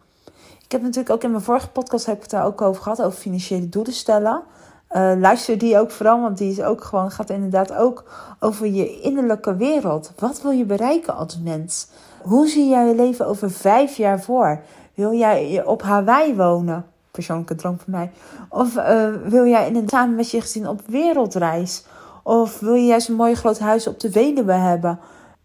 Ik 0.65 0.73
heb 0.73 0.83
natuurlijk 0.83 1.11
ook 1.15 1.23
in 1.23 1.31
mijn 1.31 1.43
vorige 1.43 1.71
podcast 1.71 2.07
heb 2.07 2.17
ik 2.17 2.23
het 2.23 2.31
daar 2.31 2.45
ook 2.45 2.61
over 2.61 2.83
gehad, 2.83 3.03
over 3.03 3.19
financiële 3.19 3.69
doelen 3.69 3.93
stellen. 3.93 4.43
Uh, 4.91 5.13
luister 5.19 5.59
die 5.59 5.79
ook 5.79 5.91
vooral, 5.91 6.21
want 6.21 6.39
die 6.39 6.51
is 6.51 6.63
ook 6.63 6.85
gewoon, 6.85 7.11
gaat 7.11 7.31
inderdaad 7.31 7.75
ook 7.75 8.05
over 8.41 8.67
je 8.67 9.01
innerlijke 9.01 9.57
wereld. 9.57 10.13
Wat 10.19 10.43
wil 10.43 10.51
je 10.51 10.65
bereiken 10.65 11.17
als 11.17 11.39
mens? 11.39 11.89
Hoe 12.23 12.49
zie 12.49 12.69
jij 12.69 12.87
je 12.87 12.95
leven 12.95 13.27
over 13.27 13.51
vijf 13.51 13.97
jaar 13.97 14.21
voor? 14.21 14.61
Wil 14.95 15.13
jij 15.13 15.65
op 15.65 15.83
Hawaii 15.83 16.35
wonen? 16.35 16.87
Persoonlijke 17.11 17.55
droom 17.55 17.79
van 17.79 17.93
mij. 17.93 18.11
Of 18.49 18.77
uh, 18.77 19.09
wil 19.25 19.47
jij 19.47 19.67
in 19.67 19.77
een, 19.77 19.89
samen 19.89 20.15
met 20.15 20.31
je 20.31 20.41
gezin 20.41 20.69
op 20.69 20.81
wereldreis? 20.87 21.85
Of 22.23 22.59
wil 22.59 22.75
je 22.75 22.87
juist 22.87 23.09
een 23.09 23.15
mooi 23.15 23.35
groot 23.35 23.59
huis 23.59 23.87
op 23.87 24.01
de 24.01 24.11
Veluwe 24.11 24.53
hebben? 24.53 24.99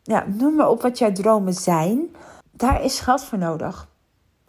Ja, 0.04 0.24
noem 0.28 0.56
maar 0.56 0.70
op 0.70 0.82
wat 0.82 0.98
jouw 0.98 1.12
dromen 1.12 1.54
zijn. 1.54 2.16
Daar 2.52 2.84
is 2.84 3.00
geld 3.00 3.24
voor 3.24 3.38
nodig. 3.38 3.88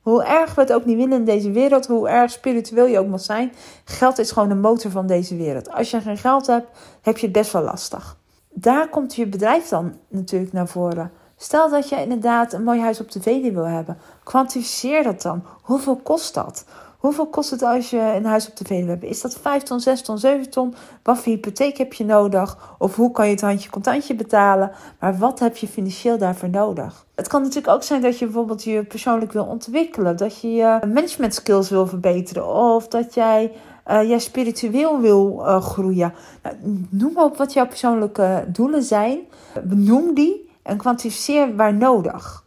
Hoe 0.07 0.25
erg 0.25 0.55
we 0.55 0.61
het 0.61 0.73
ook 0.73 0.85
niet 0.85 0.97
willen 0.97 1.19
in 1.19 1.25
deze 1.25 1.51
wereld, 1.51 1.87
hoe 1.87 2.09
erg 2.09 2.31
spiritueel 2.31 2.87
je 2.87 2.99
ook 2.99 3.07
mag 3.07 3.21
zijn, 3.21 3.53
geld 3.85 4.19
is 4.19 4.31
gewoon 4.31 4.49
de 4.49 4.55
motor 4.55 4.91
van 4.91 5.07
deze 5.07 5.37
wereld. 5.37 5.71
Als 5.71 5.91
je 5.91 6.01
geen 6.01 6.17
geld 6.17 6.47
hebt, 6.47 6.67
heb 7.03 7.19
je 7.19 7.27
het 7.27 7.35
best 7.35 7.53
wel 7.53 7.63
lastig. 7.63 8.17
Daar 8.53 8.89
komt 8.89 9.15
je 9.15 9.27
bedrijf 9.27 9.69
dan 9.69 9.95
natuurlijk 10.09 10.53
naar 10.53 10.69
voren. 10.69 11.13
Stel 11.37 11.71
dat 11.71 11.89
je 11.89 12.01
inderdaad 12.01 12.53
een 12.53 12.63
mooi 12.63 12.81
huis 12.81 13.01
op 13.01 13.13
de 13.13 13.23
Veluwe 13.23 13.53
wil 13.53 13.65
hebben. 13.65 13.99
Kwantificeer 14.25 15.03
dat 15.03 15.23
dan. 15.23 15.45
Hoeveel 15.63 15.97
kost 15.97 16.35
dat? 16.35 16.65
Hoeveel 17.07 17.27
kost 17.27 17.51
het 17.51 17.63
als 17.63 17.91
je 17.91 18.13
een 18.17 18.25
huis 18.25 18.49
op 18.49 18.57
de 18.57 18.65
Veluwe 18.65 18.91
hebt? 18.91 19.05
Is 19.05 19.21
dat 19.21 19.39
5 19.43 19.63
ton, 19.63 19.81
6 19.81 20.03
ton, 20.03 20.19
7 20.19 20.51
ton? 20.51 20.75
Wat 21.03 21.19
voor 21.19 21.33
hypotheek 21.33 21.77
heb 21.77 21.93
je 21.93 22.05
nodig? 22.05 22.75
Of 22.79 22.97
hoe 22.97 23.11
kan 23.11 23.25
je 23.27 23.31
het 23.31 23.41
handje 23.41 23.71
contantje 23.71 24.15
betalen? 24.15 24.71
Maar 25.01 25.19
wat 25.19 25.39
heb 25.39 25.57
je 25.57 25.67
financieel 25.67 26.19
daarvoor 26.19 26.51
nodig? 26.51 27.07
Het 27.15 27.29
kan 27.29 27.43
natuurlijk 27.43 27.75
ook 27.75 27.83
zijn 27.83 28.03
dat 28.03 28.19
je 28.19 28.25
bijvoorbeeld 28.25 28.65
je 28.65 28.85
persoonlijk 28.85 29.33
wil 29.33 29.45
ontwikkelen. 29.45 30.17
Dat 30.17 30.41
je 30.41 30.53
je 30.53 30.79
management 30.95 31.35
skills 31.35 31.71
wil 31.71 31.87
verbeteren. 31.87 32.47
Of 32.47 32.89
dat 32.89 33.15
jij 33.15 33.53
uh, 33.91 34.19
spiritueel 34.19 35.01
wil 35.01 35.39
uh, 35.41 35.63
groeien. 35.63 36.13
Nou, 36.43 36.57
noem 36.89 37.19
op 37.19 37.37
wat 37.37 37.53
jouw 37.53 37.67
persoonlijke 37.67 38.45
doelen 38.49 38.83
zijn. 38.83 39.19
Benoem 39.65 40.15
die 40.15 40.51
en 40.63 40.77
kwantificeer 40.77 41.57
waar 41.57 41.75
nodig. 41.75 42.46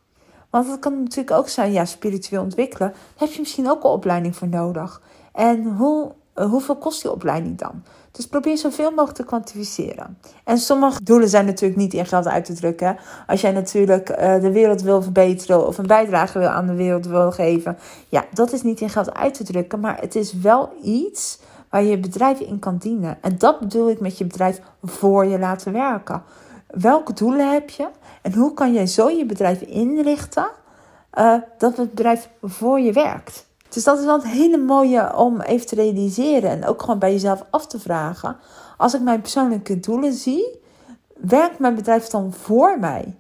Want 0.50 0.68
het 0.68 0.80
kan 0.80 1.04
natuurlijk 1.04 1.38
ook 1.38 1.50
zijn, 1.50 1.72
ja, 1.72 1.86
spiritueel 1.86 2.42
ontwikkelen. 2.42 2.90
Daar 2.90 3.28
heb 3.28 3.32
je 3.32 3.40
misschien 3.40 3.70
ook 3.70 3.84
een 3.84 3.90
opleiding 3.90 4.36
voor 4.36 4.48
nodig. 4.48 5.02
En 5.34 5.64
hoe, 5.64 6.12
uh, 6.36 6.46
hoeveel 6.46 6.76
kost 6.76 7.02
die 7.02 7.12
opleiding 7.12 7.58
dan? 7.58 7.84
Dus 8.12 8.28
probeer 8.28 8.58
zoveel 8.58 8.90
mogelijk 8.90 9.16
te 9.16 9.26
kwantificeren. 9.26 10.18
En 10.44 10.58
sommige 10.58 11.04
doelen 11.04 11.30
zijn 11.30 11.46
natuurlijk 11.46 11.80
niet 11.80 11.94
in 11.94 12.06
geld 12.06 12.28
uit 12.28 12.46
te 12.46 12.54
drukken. 12.54 12.98
Als 13.28 13.42
jij 13.42 13.52
natuurlijk 13.52 14.10
uh, 14.10 14.42
de 14.42 14.52
wereld 14.52 14.82
wil 14.82 15.02
verbeteren 15.02 15.68
of 15.68 15.78
een 15.78 15.88
bijdrage 15.88 16.40
wil 16.40 16.48
aan 16.48 16.68
de 16.68 16.74
wereld 16.74 17.06
wil 17.06 17.32
geven. 17.32 17.78
Ja, 18.08 18.26
dat 18.34 18.52
is 18.54 18.62
niet 18.62 18.82
in 18.82 18.90
geld 18.90 19.14
uit 19.14 19.34
te 19.34 19.44
drukken. 19.44 19.80
Maar 19.80 20.00
het 20.00 20.16
is 20.16 20.34
wel 20.34 20.74
iets 20.84 21.40
waar 21.70 21.84
je 21.84 21.98
bedrijf 21.98 22.40
in 22.40 22.60
kan 22.60 22.78
dienen. 22.78 23.18
En 23.22 23.38
dat 23.38 23.60
bedoel 23.60 23.90
ik 23.90 24.00
met 24.00 24.18
je 24.18 24.26
bedrijf 24.26 24.62
voor 24.84 25.26
je 25.26 25.40
laten 25.40 25.74
werken. 25.74 26.24
Welke 26.68 27.14
doelen 27.14 27.52
heb 27.52 27.70
je? 27.70 27.88
En 28.22 28.34
hoe 28.34 28.54
kan 28.54 28.74
jij 28.74 28.88
zo 28.88 29.10
je 29.10 29.26
bedrijf 29.26 29.62
inrichten 29.62 30.50
uh, 31.14 31.36
dat 31.58 31.78
het 31.78 31.90
bedrijf 31.90 32.30
voor 32.42 32.80
je 32.80 32.94
werkt? 32.94 33.48
Dus 33.70 33.84
dat 33.84 34.00
is 34.00 34.06
wel 34.06 34.16
een 34.16 34.30
hele 34.30 34.58
mooie 34.58 35.16
om 35.16 35.42
even 35.42 35.68
te 35.68 35.76
realiseren 35.76 36.50
en 36.50 36.66
ook 36.66 36.82
gewoon 36.82 37.00
bij 37.00 37.12
jezelf 37.12 37.44
af 37.50 37.68
te 37.68 37.80
vragen. 37.80 38.38
Als 38.78 38.94
ik 38.94 39.02
mijn 39.02 39.22
persoonlijke 39.22 39.80
doelen 39.80 40.14
zie, 40.14 40.60
werkt 41.16 41.60
mijn 41.60 41.76
bedrijf 41.76 42.08
dan 42.08 42.34
voor 42.34 42.80
mij? 42.80 43.16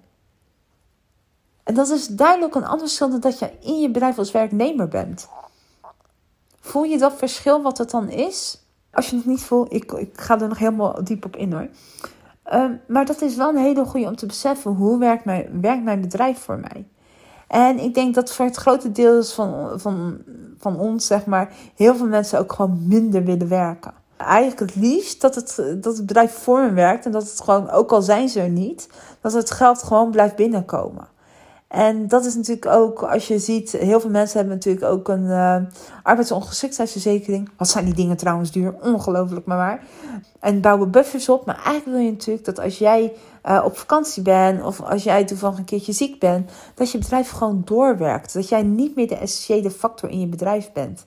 En 1.63 1.73
dat 1.73 1.89
is 1.89 2.07
duidelijk 2.07 2.55
een 2.55 2.65
ander 2.65 2.79
verschil 2.79 3.09
dan 3.09 3.19
dat 3.19 3.39
je 3.39 3.51
in 3.59 3.79
je 3.79 3.91
bedrijf 3.91 4.17
als 4.17 4.31
werknemer 4.31 4.87
bent. 4.87 5.27
Voel 6.59 6.83
je 6.83 6.97
dat 6.97 7.13
verschil 7.17 7.61
wat 7.61 7.77
het 7.77 7.89
dan 7.91 8.09
is? 8.09 8.63
Als 8.91 9.09
je 9.09 9.15
het 9.15 9.25
niet 9.25 9.41
voelt, 9.41 9.73
ik, 9.73 9.91
ik 9.91 10.21
ga 10.21 10.39
er 10.39 10.47
nog 10.47 10.57
helemaal 10.57 11.03
diep 11.03 11.25
op 11.25 11.35
in 11.35 11.53
hoor. 11.53 11.67
Um, 12.53 12.81
maar 12.87 13.05
dat 13.05 13.21
is 13.21 13.35
wel 13.35 13.49
een 13.49 13.57
hele 13.57 13.85
goede 13.85 14.07
om 14.07 14.15
te 14.15 14.25
beseffen. 14.25 14.71
Hoe 14.71 14.99
werkt 14.99 15.25
mijn, 15.25 15.61
werkt 15.61 15.83
mijn 15.83 16.01
bedrijf 16.01 16.39
voor 16.39 16.59
mij? 16.59 16.87
En 17.47 17.79
ik 17.79 17.93
denk 17.93 18.15
dat 18.15 18.33
voor 18.33 18.45
het 18.45 18.55
grote 18.55 18.91
deel 18.91 19.23
van, 19.23 19.79
van, 19.79 20.17
van 20.57 20.79
ons, 20.79 21.05
zeg 21.05 21.25
maar, 21.25 21.53
heel 21.75 21.95
veel 21.95 22.07
mensen 22.07 22.39
ook 22.39 22.53
gewoon 22.53 22.87
minder 22.87 23.23
willen 23.23 23.47
werken. 23.47 23.93
Eigenlijk 24.17 24.59
het 24.59 24.75
liefst 24.75 25.21
dat 25.21 25.35
het, 25.35 25.55
dat 25.83 25.97
het 25.97 26.05
bedrijf 26.05 26.31
voor 26.33 26.61
me 26.61 26.73
werkt 26.73 27.05
en 27.05 27.11
dat 27.11 27.23
het 27.23 27.41
gewoon, 27.41 27.69
ook 27.69 27.91
al 27.91 28.01
zijn 28.01 28.29
ze 28.29 28.39
er 28.41 28.49
niet, 28.49 28.89
dat 29.21 29.33
het 29.33 29.51
geld 29.51 29.83
gewoon 29.83 30.11
blijft 30.11 30.35
binnenkomen. 30.35 31.07
En 31.69 32.07
dat 32.07 32.25
is 32.25 32.35
natuurlijk 32.35 32.65
ook, 32.65 33.03
als 33.03 33.27
je 33.27 33.39
ziet, 33.39 33.71
heel 33.71 33.99
veel 33.99 34.09
mensen 34.09 34.37
hebben 34.37 34.55
natuurlijk 34.55 34.85
ook 34.85 35.07
een 35.07 35.23
uh, 35.23 35.55
arbeidsongeschiktheidsverzekering. 36.03 37.49
Wat 37.57 37.69
zijn 37.69 37.85
die 37.85 37.93
dingen 37.93 38.17
trouwens 38.17 38.51
duur? 38.51 38.75
Ongelooflijk 38.81 39.45
maar 39.45 39.57
waar. 39.57 39.83
En 40.39 40.61
bouwen 40.61 40.91
buffers 40.91 41.29
op. 41.29 41.45
Maar 41.45 41.55
eigenlijk 41.55 41.85
wil 41.85 42.05
je 42.05 42.11
natuurlijk 42.11 42.45
dat 42.45 42.59
als 42.59 42.77
jij 42.77 43.13
uh, 43.45 43.61
op 43.65 43.77
vakantie 43.77 44.23
bent 44.23 44.63
of 44.63 44.81
als 44.81 45.03
jij 45.03 45.25
toevallig 45.25 45.57
een 45.57 45.65
keertje 45.65 45.93
ziek 45.93 46.19
bent, 46.19 46.51
dat 46.75 46.91
je 46.91 46.97
bedrijf 46.97 47.29
gewoon 47.29 47.61
doorwerkt. 47.65 48.33
Dat 48.33 48.49
jij 48.49 48.63
niet 48.63 48.95
meer 48.95 49.07
de 49.07 49.17
essentiële 49.17 49.71
factor 49.71 50.09
in 50.09 50.19
je 50.19 50.27
bedrijf 50.27 50.71
bent. 50.71 51.05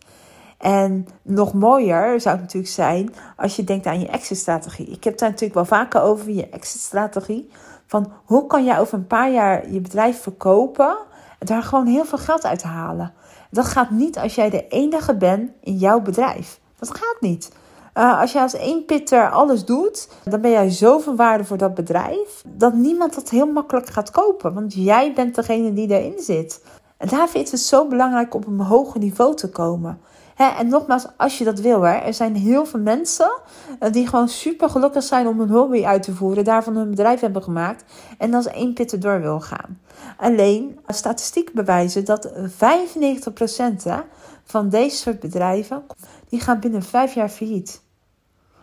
En 0.59 1.07
nog 1.23 1.53
mooier 1.53 2.21
zou 2.21 2.35
het 2.35 2.45
natuurlijk 2.45 2.73
zijn 2.73 3.15
als 3.37 3.57
je 3.57 3.65
denkt 3.65 3.87
aan 3.87 4.01
je 4.01 4.09
exit-strategie. 4.09 4.87
Ik 4.87 5.05
heb 5.05 5.19
daar 5.19 5.29
natuurlijk 5.29 5.55
wel 5.55 5.79
vaker 5.79 6.01
over, 6.01 6.31
je 6.31 6.49
exit-strategie. 6.49 7.51
Van 7.93 8.13
hoe 8.25 8.47
kan 8.47 8.65
jij 8.65 8.79
over 8.79 8.99
een 8.99 9.07
paar 9.07 9.31
jaar 9.31 9.71
je 9.71 9.81
bedrijf 9.81 10.21
verkopen 10.21 10.97
en 11.39 11.47
daar 11.47 11.63
gewoon 11.63 11.87
heel 11.87 12.05
veel 12.05 12.19
geld 12.19 12.45
uit 12.45 12.63
halen. 12.63 13.13
Dat 13.51 13.65
gaat 13.65 13.91
niet 13.91 14.19
als 14.19 14.35
jij 14.35 14.51
de 14.51 14.69
enige 14.69 15.15
bent 15.17 15.51
in 15.61 15.77
jouw 15.77 16.01
bedrijf. 16.01 16.61
Dat 16.79 16.97
gaat 16.97 17.17
niet. 17.21 17.53
Uh, 17.95 18.21
als 18.21 18.33
je 18.33 18.41
als 18.41 18.55
één 18.55 18.85
pitter 18.85 19.31
alles 19.31 19.65
doet, 19.65 20.09
dan 20.25 20.41
ben 20.41 20.51
jij 20.51 20.71
zoveel 20.71 21.17
waarde 21.17 21.45
voor 21.45 21.57
dat 21.57 21.75
bedrijf 21.75 22.45
dat 22.47 22.75
niemand 22.75 23.15
dat 23.15 23.31
heel 23.31 23.47
makkelijk 23.47 23.87
gaat 23.89 24.11
kopen. 24.11 24.55
Want 24.55 24.75
jij 24.75 25.13
bent 25.15 25.35
degene 25.35 25.73
die 25.73 25.91
erin 25.91 26.23
zit. 26.23 26.65
En 26.97 27.09
daarvoor 27.09 27.41
is 27.41 27.51
het 27.51 27.61
zo 27.61 27.87
belangrijk 27.87 28.35
op 28.35 28.47
een 28.47 28.61
hoger 28.61 29.01
niveau 29.01 29.35
te 29.35 29.51
komen. 29.51 30.01
En 30.37 30.69
nogmaals, 30.69 31.07
als 31.17 31.39
je 31.39 31.45
dat 31.45 31.61
wil, 31.61 31.83
hè, 31.83 31.97
er 31.97 32.15
zijn 32.15 32.37
heel 32.37 32.67
veel 32.67 32.81
mensen 32.81 33.41
eh, 33.79 33.93
die 33.93 34.07
gewoon 34.07 34.29
super 34.29 34.69
gelukkig 34.69 35.03
zijn 35.03 35.27
om 35.27 35.39
hun 35.39 35.51
hobby 35.51 35.85
uit 35.85 36.03
te 36.03 36.15
voeren, 36.15 36.45
daarvan 36.45 36.77
hun 36.77 36.91
bedrijf 36.91 37.21
hebben 37.21 37.43
gemaakt 37.43 37.85
en 38.19 38.35
als 38.35 38.47
één 38.47 38.73
pitter 38.73 39.01
door 39.01 39.21
wil 39.21 39.41
gaan. 39.41 39.81
Alleen, 40.17 40.79
statistieken 40.87 41.55
bewijzen 41.55 42.05
dat 42.05 42.33
95% 42.33 43.83
hè, 43.83 44.01
van 44.45 44.69
deze 44.69 44.97
soort 44.97 45.21
bedrijven, 45.21 45.83
die 46.29 46.41
gaan 46.41 46.61
binnen 46.61 46.83
vijf 46.83 47.15
jaar 47.15 47.29
failliet. 47.29 47.83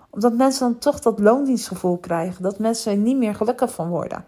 Omdat 0.10 0.34
mensen 0.34 0.70
dan 0.70 0.78
toch 0.78 1.00
dat 1.00 1.20
loondienstgevoel 1.20 1.98
krijgen, 1.98 2.44
dat 2.44 2.60
mensen 2.60 2.92
er 2.92 2.98
niet 2.98 3.18
meer 3.18 3.36
gelukkig 3.36 3.74
van 3.74 3.90
worden. 3.90 4.26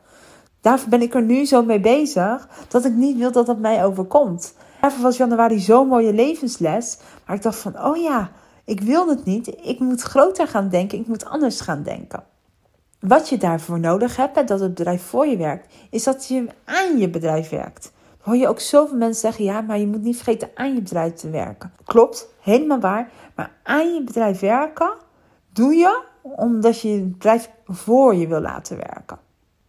Daarvoor 0.62 0.90
ben 0.90 1.02
ik 1.02 1.14
er 1.14 1.22
nu 1.22 1.46
zo 1.46 1.64
mee 1.64 1.80
bezig 1.80 2.48
dat 2.68 2.86
ik 2.86 2.94
niet 2.94 3.18
wil 3.18 3.32
dat 3.32 3.46
dat 3.46 3.60
mij 3.60 3.86
overkomt. 3.86 4.54
Daarvoor 4.82 5.02
was 5.02 5.18
januari 5.18 5.60
zo'n 5.60 5.88
mooie 5.88 6.14
levensles. 6.14 6.98
Maar 7.26 7.36
ik 7.36 7.42
dacht 7.42 7.60
van, 7.60 7.84
oh 7.84 7.98
ja, 7.98 8.32
ik 8.66 8.82
wil 8.82 9.08
het 9.08 9.26
niet. 9.26 9.48
Ik 9.62 9.80
moet 9.80 10.02
groter 10.02 10.48
gaan 10.48 10.70
denken. 10.70 11.00
Ik 11.00 11.08
moet 11.08 11.26
anders 11.26 11.62
gaan 11.62 11.84
denken. 11.84 12.24
Wat 13.00 13.30
je 13.30 13.38
daarvoor 13.38 13.80
nodig 13.80 14.16
hebt, 14.16 14.38
en 14.38 14.46
dat 14.46 14.60
het 14.60 14.74
bedrijf 14.74 15.04
voor 15.04 15.28
je 15.28 15.38
werkt, 15.38 15.74
is 15.90 16.04
dat 16.04 16.28
je 16.28 16.48
aan 16.66 16.98
je 16.98 17.10
bedrijf 17.10 17.50
werkt. 17.50 17.92
Hoor 18.22 18.36
je 18.36 18.48
ook 18.48 18.60
zoveel 18.60 18.98
mensen 18.98 19.22
zeggen, 19.22 19.44
ja, 19.46 19.62
maar 19.62 19.80
je 19.80 19.88
moet 19.88 20.02
niet 20.02 20.16
vergeten 20.16 20.50
aan 20.54 20.74
je 20.74 20.82
bedrijf 20.82 21.14
te 21.14 21.30
werken. 21.30 21.74
Klopt, 21.86 22.28
helemaal 22.42 22.80
waar. 22.80 23.10
Maar 23.36 23.52
aan 23.64 23.94
je 23.94 24.04
bedrijf 24.04 24.40
werken 24.40 24.94
doe 25.54 25.74
je 25.74 26.04
omdat 26.22 26.82
je 26.82 26.90
je 26.90 27.02
bedrijf 27.02 27.50
voor 27.66 28.16
je 28.16 28.28
wil 28.28 28.42
laten 28.42 28.78
werken. 28.78 29.18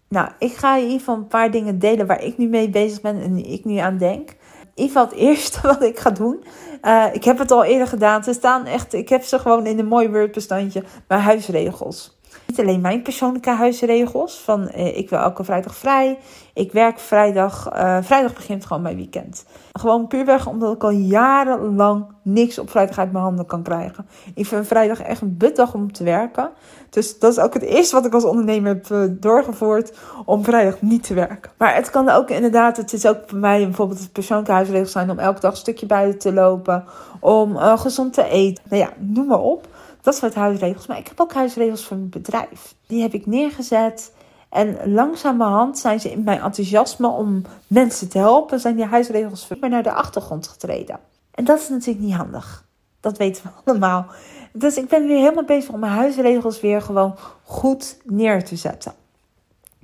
Nou, 0.08 0.28
ik 0.38 0.52
ga 0.52 0.76
je 0.76 0.88
in 0.88 1.00
een 1.06 1.26
paar 1.26 1.50
dingen 1.50 1.78
delen 1.78 2.06
waar 2.06 2.22
ik 2.22 2.38
nu 2.38 2.46
mee 2.46 2.70
bezig 2.70 3.00
ben 3.00 3.22
en 3.22 3.34
die 3.34 3.46
ik 3.46 3.64
nu 3.64 3.76
aan 3.76 3.98
denk. 3.98 4.36
Geval 4.74 5.04
het 5.04 5.14
eerste 5.14 5.60
wat 5.68 5.82
ik 5.82 5.98
ga 5.98 6.10
doen. 6.10 6.44
Uh, 6.82 7.06
ik 7.12 7.24
heb 7.24 7.38
het 7.38 7.50
al 7.50 7.64
eerder 7.64 7.86
gedaan. 7.86 8.24
Ze 8.24 8.32
staan 8.32 8.66
echt, 8.66 8.92
ik 8.92 9.08
heb 9.08 9.22
ze 9.22 9.38
gewoon 9.38 9.66
in 9.66 9.78
een 9.78 9.86
mooi 9.86 10.08
Word-bestandje. 10.08 10.82
Mijn 11.08 11.20
huisregels. 11.20 12.20
Niet 12.46 12.60
alleen 12.60 12.80
mijn 12.80 13.02
persoonlijke 13.02 13.50
huisregels. 13.50 14.38
Van 14.38 14.68
eh, 14.68 14.96
ik 14.96 15.10
wil 15.10 15.18
elke 15.18 15.44
vrijdag 15.44 15.76
vrij. 15.76 16.18
Ik 16.54 16.72
werk 16.72 16.98
vrijdag. 16.98 17.70
Uh, 17.74 17.98
vrijdag 18.00 18.34
begint 18.34 18.66
gewoon 18.66 18.82
mijn 18.82 18.96
weekend. 18.96 19.44
Gewoon 19.72 20.06
puurweg 20.06 20.46
omdat 20.46 20.74
ik 20.74 20.82
al 20.82 20.90
jarenlang 20.90 22.04
niks 22.22 22.58
op 22.58 22.70
vrijdag 22.70 22.98
uit 22.98 23.12
mijn 23.12 23.24
handen 23.24 23.46
kan 23.46 23.62
krijgen. 23.62 24.06
Ik 24.34 24.46
vind 24.46 24.66
vrijdag 24.66 25.00
echt 25.00 25.20
een 25.20 25.36
butdag 25.36 25.74
om 25.74 25.92
te 25.92 26.04
werken. 26.04 26.50
Dus 26.90 27.18
dat 27.18 27.32
is 27.32 27.38
ook 27.38 27.54
het 27.54 27.62
eerste 27.62 27.94
wat 27.94 28.06
ik 28.06 28.14
als 28.14 28.24
ondernemer 28.24 28.74
heb 28.74 28.88
uh, 28.88 29.04
doorgevoerd. 29.10 29.98
Om 30.24 30.44
vrijdag 30.44 30.80
niet 30.80 31.02
te 31.02 31.14
werken. 31.14 31.50
Maar 31.58 31.74
het 31.74 31.90
kan 31.90 32.08
ook 32.08 32.30
inderdaad. 32.30 32.76
Het 32.76 32.92
is 32.92 33.06
ook 33.06 33.18
voor 33.26 33.38
mij 33.38 33.64
bijvoorbeeld 33.64 34.00
het 34.00 34.12
persoonlijke 34.12 34.52
huisregels 34.52 34.92
zijn. 34.92 35.10
Om 35.10 35.18
elke 35.18 35.40
dag 35.40 35.50
een 35.50 35.56
stukje 35.56 35.86
buiten 35.86 36.18
te 36.18 36.32
lopen. 36.32 36.84
Om 37.20 37.56
gezond 37.56 38.12
te 38.12 38.24
eten. 38.24 38.64
Nou 38.68 38.82
ja, 38.82 38.88
noem 38.98 39.26
maar 39.26 39.40
op. 39.40 39.66
Dat 40.02 40.16
soort 40.16 40.34
huisregels. 40.34 40.86
Maar 40.86 40.98
ik 40.98 41.08
heb 41.08 41.20
ook 41.20 41.32
huisregels 41.32 41.84
voor 41.84 41.96
mijn 41.96 42.08
bedrijf. 42.08 42.74
Die 42.86 43.02
heb 43.02 43.12
ik 43.12 43.26
neergezet. 43.26 44.12
En 44.48 44.92
langzamerhand 44.92 45.78
zijn 45.78 46.00
ze 46.00 46.10
in 46.10 46.22
mijn 46.22 46.40
enthousiasme 46.40 47.08
om 47.08 47.42
mensen 47.66 48.08
te 48.08 48.18
helpen, 48.18 48.60
zijn 48.60 48.76
die 48.76 48.84
huisregels 48.84 49.48
mij 49.60 49.68
naar 49.68 49.82
de 49.82 49.92
achtergrond 49.92 50.48
getreden. 50.48 50.98
En 51.34 51.44
dat 51.44 51.58
is 51.58 51.68
natuurlijk 51.68 52.04
niet 52.04 52.14
handig. 52.14 52.64
Dat 53.00 53.18
weten 53.18 53.42
we 53.42 53.50
allemaal. 53.70 54.06
Dus 54.52 54.76
ik 54.76 54.88
ben 54.88 55.06
weer 55.06 55.18
helemaal 55.18 55.44
bezig 55.44 55.70
om 55.70 55.80
mijn 55.80 55.92
huisregels 55.92 56.60
weer 56.60 56.82
gewoon 56.82 57.16
goed 57.42 57.96
neer 58.04 58.44
te 58.44 58.56
zetten. 58.56 58.92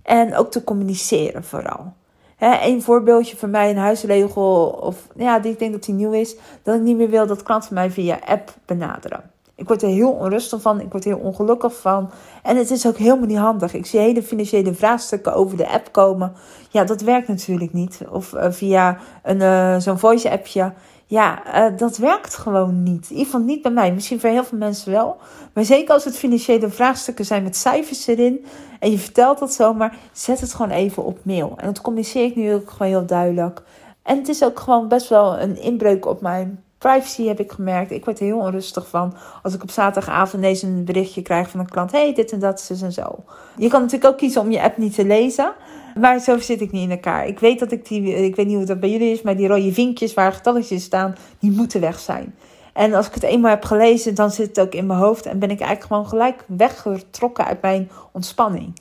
En 0.03 0.37
ook 0.37 0.51
te 0.51 0.65
communiceren 0.65 1.45
vooral. 1.45 1.93
een 2.39 2.83
voorbeeldje 2.83 3.37
van 3.37 3.51
mij, 3.51 3.71
een 3.71 3.77
huisregel, 3.77 4.79
of 4.81 5.07
ja, 5.17 5.39
die 5.39 5.53
ik 5.53 5.59
denk 5.59 5.73
dat 5.73 5.85
die 5.85 5.95
nieuw 5.95 6.13
is, 6.13 6.37
dat 6.63 6.75
ik 6.75 6.81
niet 6.81 6.97
meer 6.97 7.11
wil 7.11 7.27
dat 7.27 7.43
klanten 7.43 7.75
mij 7.75 7.91
via 7.91 8.19
app 8.27 8.55
benaderen. 8.65 9.31
Ik 9.59 9.69
word 9.69 9.83
er 9.83 9.89
heel 9.89 10.11
onrustig 10.11 10.61
van. 10.61 10.81
Ik 10.81 10.91
word 10.93 11.05
heel 11.05 11.19
ongelukkig 11.19 11.81
van. 11.81 12.11
En 12.43 12.57
het 12.57 12.71
is 12.71 12.87
ook 12.87 12.97
helemaal 12.97 13.27
niet 13.27 13.39
handig. 13.39 13.75
Ik 13.75 13.87
zie 13.87 14.01
hele 14.01 14.23
financiële 14.23 14.75
vraagstukken 14.75 15.35
over 15.35 15.57
de 15.57 15.69
app 15.69 15.93
komen. 15.93 16.33
Ja, 16.71 16.85
dat 16.85 17.01
werkt 17.01 17.29
natuurlijk 17.29 17.73
niet. 17.73 18.01
Of 18.11 18.33
uh, 18.33 18.51
via 18.51 18.99
een, 19.23 19.41
uh, 19.41 19.77
zo'n 19.79 19.99
voice 19.99 20.31
appje. 20.31 20.73
Ja, 21.07 21.43
uh, 21.71 21.79
dat 21.79 21.97
werkt 21.97 22.37
gewoon 22.37 22.83
niet. 22.83 23.05
In 23.05 23.11
ieder 23.11 23.25
geval 23.25 23.41
niet 23.41 23.63
bij 23.63 23.71
mij. 23.71 23.93
Misschien 23.93 24.21
voor 24.21 24.31
heel 24.31 24.45
veel 24.45 24.59
mensen 24.59 24.93
wel. 24.93 25.17
Maar 25.53 25.65
zeker 25.65 25.95
als 25.95 26.05
het 26.05 26.17
financiële 26.17 26.69
vraagstukken 26.69 27.25
zijn 27.25 27.43
met 27.43 27.57
cijfers 27.57 28.07
erin. 28.07 28.45
En 28.81 28.91
je 28.91 28.99
vertelt 28.99 29.39
dat 29.39 29.53
zomaar. 29.53 29.97
Zet 30.13 30.41
het 30.41 30.55
gewoon 30.55 30.71
even 30.71 31.05
op 31.05 31.19
mail. 31.23 31.53
En 31.57 31.67
dat 31.67 31.81
communiceer 31.81 32.25
ik 32.25 32.37
nu 32.37 32.55
ook 32.55 32.71
gewoon 32.71 32.89
heel 32.89 33.07
duidelijk. 33.07 33.63
En 34.03 34.17
het 34.17 34.29
is 34.29 34.45
ook 34.45 34.61
gewoon 34.61 34.89
best 34.89 35.09
wel 35.09 35.39
een 35.39 35.61
inbreuk 35.61 36.07
op 36.07 36.21
mijn 36.21 36.63
privacy 36.79 37.27
heb 37.27 37.41
ik 37.41 37.53
gemerkt. 37.53 37.91
Ik 37.91 38.05
word 38.05 38.19
er 38.19 38.25
heel 38.25 38.39
onrustig 38.39 38.89
van 38.89 39.15
als 39.43 39.55
ik 39.55 39.63
op 39.63 39.71
zaterdagavond 39.71 40.43
ineens 40.43 40.63
een 40.63 40.85
berichtje 40.85 41.23
krijg 41.23 41.51
van 41.51 41.61
een 41.61 41.69
klant. 41.69 41.93
hey, 41.93 42.15
dit 42.15 42.33
en 42.33 42.39
dat, 42.39 42.61
zus 42.61 42.83
en 42.83 42.93
zo. 42.93 43.25
Je 43.57 43.69
kan 43.69 43.81
natuurlijk 43.81 44.11
ook 44.13 44.19
kiezen 44.19 44.41
om 44.41 44.51
je 44.51 44.63
app 44.63 44.77
niet 44.77 44.95
te 44.95 45.05
lezen. 45.05 45.53
Maar 46.01 46.19
zo 46.19 46.39
zit 46.39 46.61
ik 46.61 46.73
niet 46.73 46.83
in 46.83 46.91
elkaar. 46.91 47.27
Ik 47.27 47.39
weet 47.39 47.59
dat 47.59 47.73
ik 47.73 47.89
die, 47.89 48.25
ik 48.25 48.37
weet 48.37 48.47
niet 48.47 48.57
hoe 48.57 48.65
dat 48.65 48.81
bij 48.81 48.91
jullie 48.91 49.13
is, 49.13 49.23
maar 49.23 49.37
die 49.37 49.49
rode 49.49 49.73
vinkjes 49.73 50.15
waar 50.15 50.33
getalletjes 50.33 50.85
staan, 50.85 51.15
die 51.39 51.51
moeten 51.51 51.81
weg 51.81 51.99
zijn. 51.99 52.35
En 52.73 52.95
als 52.95 53.07
ik 53.07 53.15
het 53.15 53.23
eenmaal 53.23 53.51
heb 53.51 53.65
gelezen, 53.65 54.15
dan 54.15 54.31
zit 54.31 54.49
het 54.49 54.61
ook 54.61 54.75
in 54.75 54.87
mijn 54.87 54.99
hoofd 54.99 55.27
en 55.27 55.39
ben 55.39 55.51
ik 55.51 55.61
eigenlijk 55.61 55.93
gewoon 55.93 56.09
gelijk 56.09 56.45
weggetrokken 56.47 57.45
uit 57.45 57.63
mijn 57.63 57.91
ontspanning. 58.13 58.81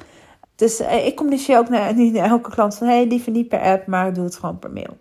Dus 0.56 0.80
eh, 0.80 1.06
ik 1.06 1.16
communiceer 1.16 1.58
ook 1.58 1.70
naar, 1.70 1.96
nu 1.96 2.10
naar 2.10 2.30
elke 2.30 2.50
klant 2.50 2.76
van, 2.76 2.88
hey, 2.88 3.06
liever 3.06 3.32
niet 3.32 3.48
per 3.48 3.60
app, 3.60 3.88
maar 3.88 4.14
doe 4.14 4.24
het 4.24 4.36
gewoon 4.36 4.60
per 4.60 4.72
mail. 4.72 4.98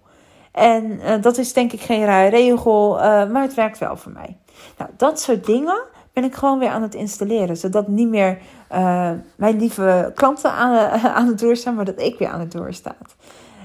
En 0.57 0.85
uh, 0.85 1.23
dat 1.23 1.39
is 1.39 1.53
denk 1.53 1.73
ik 1.73 1.81
geen 1.81 2.05
rare 2.05 2.29
regel, 2.29 2.97
uh, 2.97 3.03
maar 3.03 3.43
het 3.43 3.55
werkt 3.55 3.79
wel 3.79 3.97
voor 3.97 4.13
mij. 4.13 4.37
Nou, 4.79 4.91
dat 4.97 5.21
soort 5.21 5.47
dingen 5.47 5.83
ben 6.13 6.25
ik 6.25 6.35
gewoon 6.35 6.59
weer 6.59 6.69
aan 6.69 6.83
het 6.83 6.95
installeren. 6.95 7.57
Zodat 7.57 7.89
niet 7.89 8.09
meer 8.09 8.39
uh, 8.73 9.11
mijn 9.37 9.59
lieve 9.59 10.13
klanten 10.15 10.53
aan, 10.53 10.91
aan 11.17 11.27
het 11.27 11.39
doorstaan, 11.39 11.75
maar 11.75 11.85
dat 11.85 12.01
ik 12.01 12.19
weer 12.19 12.29
aan 12.29 12.41
het 12.41 12.53
doorstaat. 12.53 13.17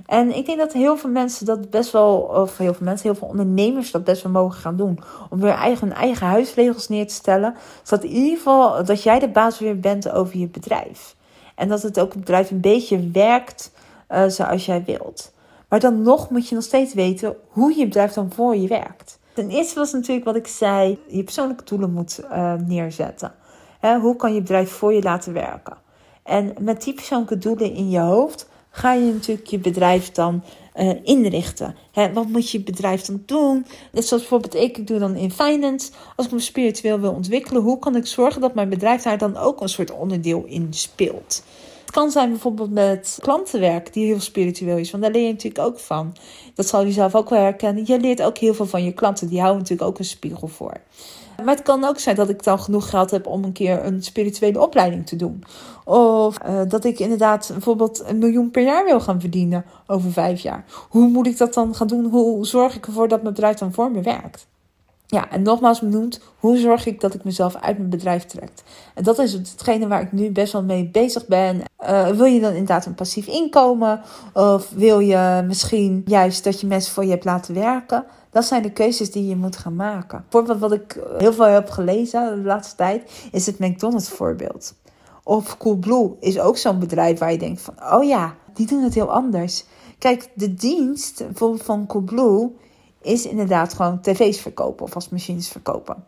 En 0.05 0.36
ik 0.36 0.45
denk 0.45 0.57
dat 0.57 0.74
heel 0.74 0.98
veel 0.98 1.10
mensen 1.10 1.45
dat 1.45 1.69
best 1.69 1.91
wel, 1.91 2.17
of 2.17 2.57
heel 2.57 2.74
veel 2.74 2.86
mensen, 2.86 3.10
heel 3.10 3.19
veel 3.19 3.27
ondernemers 3.27 3.91
dat 3.91 4.03
best 4.03 4.24
wel 4.24 4.31
mogen 4.31 4.60
gaan 4.60 4.75
doen. 4.75 5.00
Om 5.29 5.39
weer 5.39 5.51
eigen, 5.51 5.88
hun 5.88 5.98
eigen 5.98 6.27
huisregels 6.27 6.88
neer 6.89 7.07
te 7.07 7.13
stellen. 7.13 7.55
Zodat 7.83 8.05
in 8.05 8.12
ieder 8.12 8.38
geval 8.38 8.86
dat 8.86 9.03
jij 9.03 9.19
de 9.19 9.29
baas 9.29 9.60
weer 9.60 9.79
bent 9.79 10.12
over 10.12 10.38
je 10.38 10.48
bedrijf. 10.48 11.15
En 11.55 11.67
dat 11.67 11.81
het 11.81 12.00
ook 12.00 12.12
het 12.12 12.19
bedrijf 12.19 12.51
een 12.51 12.62
beetje 12.62 13.10
werkt 13.12 13.71
zoals 14.27 14.65
jij 14.65 14.83
wilt. 14.86 15.31
Maar 15.72 15.80
dan 15.80 16.01
nog 16.01 16.30
moet 16.30 16.50
je 16.50 16.56
nog 16.56 16.63
steeds 16.63 16.94
weten 16.94 17.36
hoe 17.48 17.78
je 17.78 17.86
bedrijf 17.86 18.13
dan 18.13 18.32
voor 18.32 18.56
je 18.56 18.68
werkt. 18.68 19.20
Ten 19.34 19.50
eerste 19.50 19.80
was 19.80 19.92
natuurlijk 19.92 20.25
wat 20.25 20.36
ik 20.36 20.48
zei, 20.48 21.00
je 21.08 21.24
persoonlijke 21.24 21.63
doelen 21.63 21.94
moet 21.94 22.20
uh, 22.32 22.54
neerzetten. 22.54 23.34
hoe 24.01 24.16
kan 24.16 24.34
je 24.34 24.42
bedrijf 24.42 24.72
voor 24.72 24.94
je 24.94 25.01
laten 25.01 25.34
werken? 25.34 25.78
En 26.24 26.54
met 26.60 26.84
die 26.84 26.94
persoonlijke 26.94 27.38
doelen 27.38 27.74
in 27.74 27.90
je 27.90 28.00
hoofd 28.00 28.50
ga 28.70 28.94
je 28.94 29.13
natuurlijk 29.13 29.48
je 29.48 29.60
bedrijf 29.60 30.12
dan 30.12 30.44
uh, 30.75 30.92
inrichten. 31.04 31.75
wat 32.13 32.28
moet 32.28 32.50
je 32.50 32.62
bedrijf 32.62 33.01
dan 33.01 33.24
doen? 33.25 33.66
Net 33.92 34.06
zoals 34.06 34.22
bijvoorbeeld 34.22 34.56
ik, 34.56 34.78
ik 34.78 34.88
doe 34.88 35.00
dan 35.00 35.16
in 35.16 35.32
finance. 35.32 35.92
Als 36.16 36.25
ik 36.25 36.32
me 36.32 36.40
spiritueel 36.40 37.00
wil 37.00 37.13
ontwikkelen, 37.13 37.62
hoe 37.62 37.80
kan 37.80 37.96
ik 37.96 38.06
zorgen 38.06 38.42
dat 38.42 38.54
mijn 38.54 38.70
bedrijf 38.70 39.01
daar 39.01 39.18
dan 39.18 39.38
ook 39.38 39.62
een 39.62 39.70
soort 39.70 39.92
onderdeel 39.92 40.44
in 40.46 40.68
speelt? 40.70 41.44
Kan 41.91 42.12
zijn 42.12 42.29
bijvoorbeeld 42.29 42.71
met 42.71 43.17
klantenwerk, 43.21 43.93
die 43.93 44.05
heel 44.05 44.19
spiritueel 44.19 44.77
is. 44.77 44.91
Want 44.91 45.03
daar 45.03 45.12
leer 45.12 45.25
je 45.25 45.31
natuurlijk 45.31 45.65
ook 45.65 45.79
van. 45.79 46.15
Dat 46.55 46.67
zal 46.67 46.86
je 46.86 46.91
zelf 46.91 47.15
ook 47.15 47.29
wel 47.29 47.39
herkennen. 47.39 47.83
Je 47.86 48.00
leert 48.00 48.21
ook 48.21 48.38
heel 48.38 48.53
veel 48.53 48.65
van 48.65 48.83
je 48.83 48.91
klanten. 48.91 49.27
Die 49.27 49.39
houden 49.39 49.62
natuurlijk 49.62 49.89
ook 49.89 50.00
een 50.00 50.05
spiegel 50.05 50.48
voor. 50.48 50.74
Maar 51.43 51.55
het 51.55 51.63
kan 51.63 51.83
ook 51.83 52.00
zijn 52.00 52.15
dat 52.15 52.29
ik 52.29 52.43
dan 52.43 52.60
genoeg 52.60 52.89
geld 52.89 53.12
heb 53.12 53.27
om 53.27 53.43
een 53.43 53.51
keer 53.51 53.86
een 53.86 54.03
spirituele 54.03 54.62
opleiding 54.62 55.07
te 55.07 55.15
doen. 55.15 55.43
Of 55.86 56.38
uh, 56.45 56.62
dat 56.67 56.86
ik 56.86 57.00
inderdaad 57.00 57.50
bijvoorbeeld 57.51 58.03
een 58.05 58.17
miljoen 58.17 58.51
per 58.51 58.63
jaar 58.63 58.86
wil 58.86 59.00
gaan 59.00 59.19
verdienen 59.19 59.65
over 59.88 60.12
vijf 60.12 60.41
jaar. 60.41 60.65
Hoe 60.89 61.07
moet 61.07 61.27
ik 61.27 61.38
dat 61.38 61.53
dan 61.53 61.75
gaan 61.75 61.88
doen? 61.88 62.05
Hoe 62.05 62.45
zorg 62.45 62.75
ik 62.75 62.88
ervoor 62.88 63.07
dat 63.07 63.21
mijn 63.21 63.33
bedrijf 63.33 63.57
dan 63.57 63.74
voor 63.74 63.91
me 63.91 64.01
werkt? 64.01 64.48
Ja, 65.12 65.30
en 65.30 65.41
nogmaals 65.41 65.80
benoemd, 65.80 66.22
hoe 66.39 66.58
zorg 66.58 66.86
ik 66.86 67.01
dat 67.01 67.13
ik 67.13 67.24
mezelf 67.24 67.56
uit 67.56 67.77
mijn 67.77 67.89
bedrijf 67.89 68.25
trek? 68.25 68.51
En 68.96 69.03
dat 69.03 69.20
is 69.20 69.34
hetgene 69.34 69.88
waar 69.88 70.01
ik 70.01 70.12
nu 70.12 70.32
best 70.32 70.53
wel 70.53 70.63
mee 70.63 70.89
bezig 70.89 71.27
ben. 71.27 71.62
Uh, 71.84 72.08
wil 72.08 72.25
je 72.25 72.39
dan 72.39 72.51
inderdaad 72.51 72.86
een 72.86 72.96
passief 72.96 73.27
inkomen? 73.27 74.01
Of 74.34 74.70
wil 74.70 75.00
je 75.00 75.44
misschien 75.48 76.01
juist 76.06 76.44
dat 76.44 76.60
je 76.60 76.68
mensen 76.68 76.94
voor 76.94 77.03
je 77.03 77.10
hebt 77.10 77.25
laten 77.25 77.53
werken? 77.53 78.06
Dat 78.30 78.46
zijn 78.46 78.62
de 78.62 78.72
keuzes 78.72 79.12
die 79.12 79.27
je 79.27 79.36
moet 79.36 79.58
gaan 79.58 79.75
maken. 79.75 80.24
Bijvoorbeeld 80.30 80.60
wat 80.60 80.72
ik 80.72 81.00
heel 81.18 81.34
veel 81.34 81.46
heb 81.46 81.70
gelezen 81.70 82.36
de 82.36 82.48
laatste 82.48 82.75
tijd, 82.75 83.12
is 83.32 83.46
het 83.46 83.60
McDonald's 83.60 84.10
voorbeeld. 84.10 84.74
Of 85.24 85.58
Coolblue 85.58 86.15
is 86.20 86.39
ook 86.39 86.58
zo'n 86.58 86.80
bedrijf 86.80 87.20
waar 87.20 87.32
je 87.32 87.38
denkt 87.38 87.62
van, 87.62 87.74
oh 87.94 88.03
ja, 88.03 88.36
die 88.53 88.68
doen 88.68 88.84
het 88.84 88.94
heel 88.94 89.12
anders. 89.12 89.65
Kijk, 89.98 90.30
de 90.34 90.53
dienst 90.53 91.18
bijvoorbeeld 91.18 91.63
van 91.63 91.86
Coolblue 91.88 92.51
is 93.01 93.25
inderdaad 93.25 93.74
gewoon 93.74 94.01
tv's 94.01 94.39
verkopen 94.39 94.86
of 94.86 94.93
wasmachines 94.93 95.48
verkopen. 95.48 96.05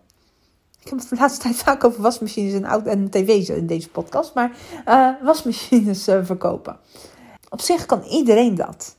Ik 0.83 0.89
heb 0.89 0.99
de 1.09 1.15
laatste 1.15 1.41
tijd 1.41 1.55
vaak 1.55 1.83
over 1.83 2.01
wasmachines 2.01 2.53
en, 2.53 2.85
en 2.85 3.09
tv's 3.09 3.49
in 3.49 3.67
deze 3.67 3.89
podcast, 3.89 4.33
maar 4.33 4.57
uh, 4.87 5.09
wasmachines 5.21 6.07
uh, 6.07 6.19
verkopen. 6.23 6.77
Op 7.49 7.61
zich 7.61 7.85
kan 7.85 8.03
iedereen 8.03 8.55
dat. 8.55 8.95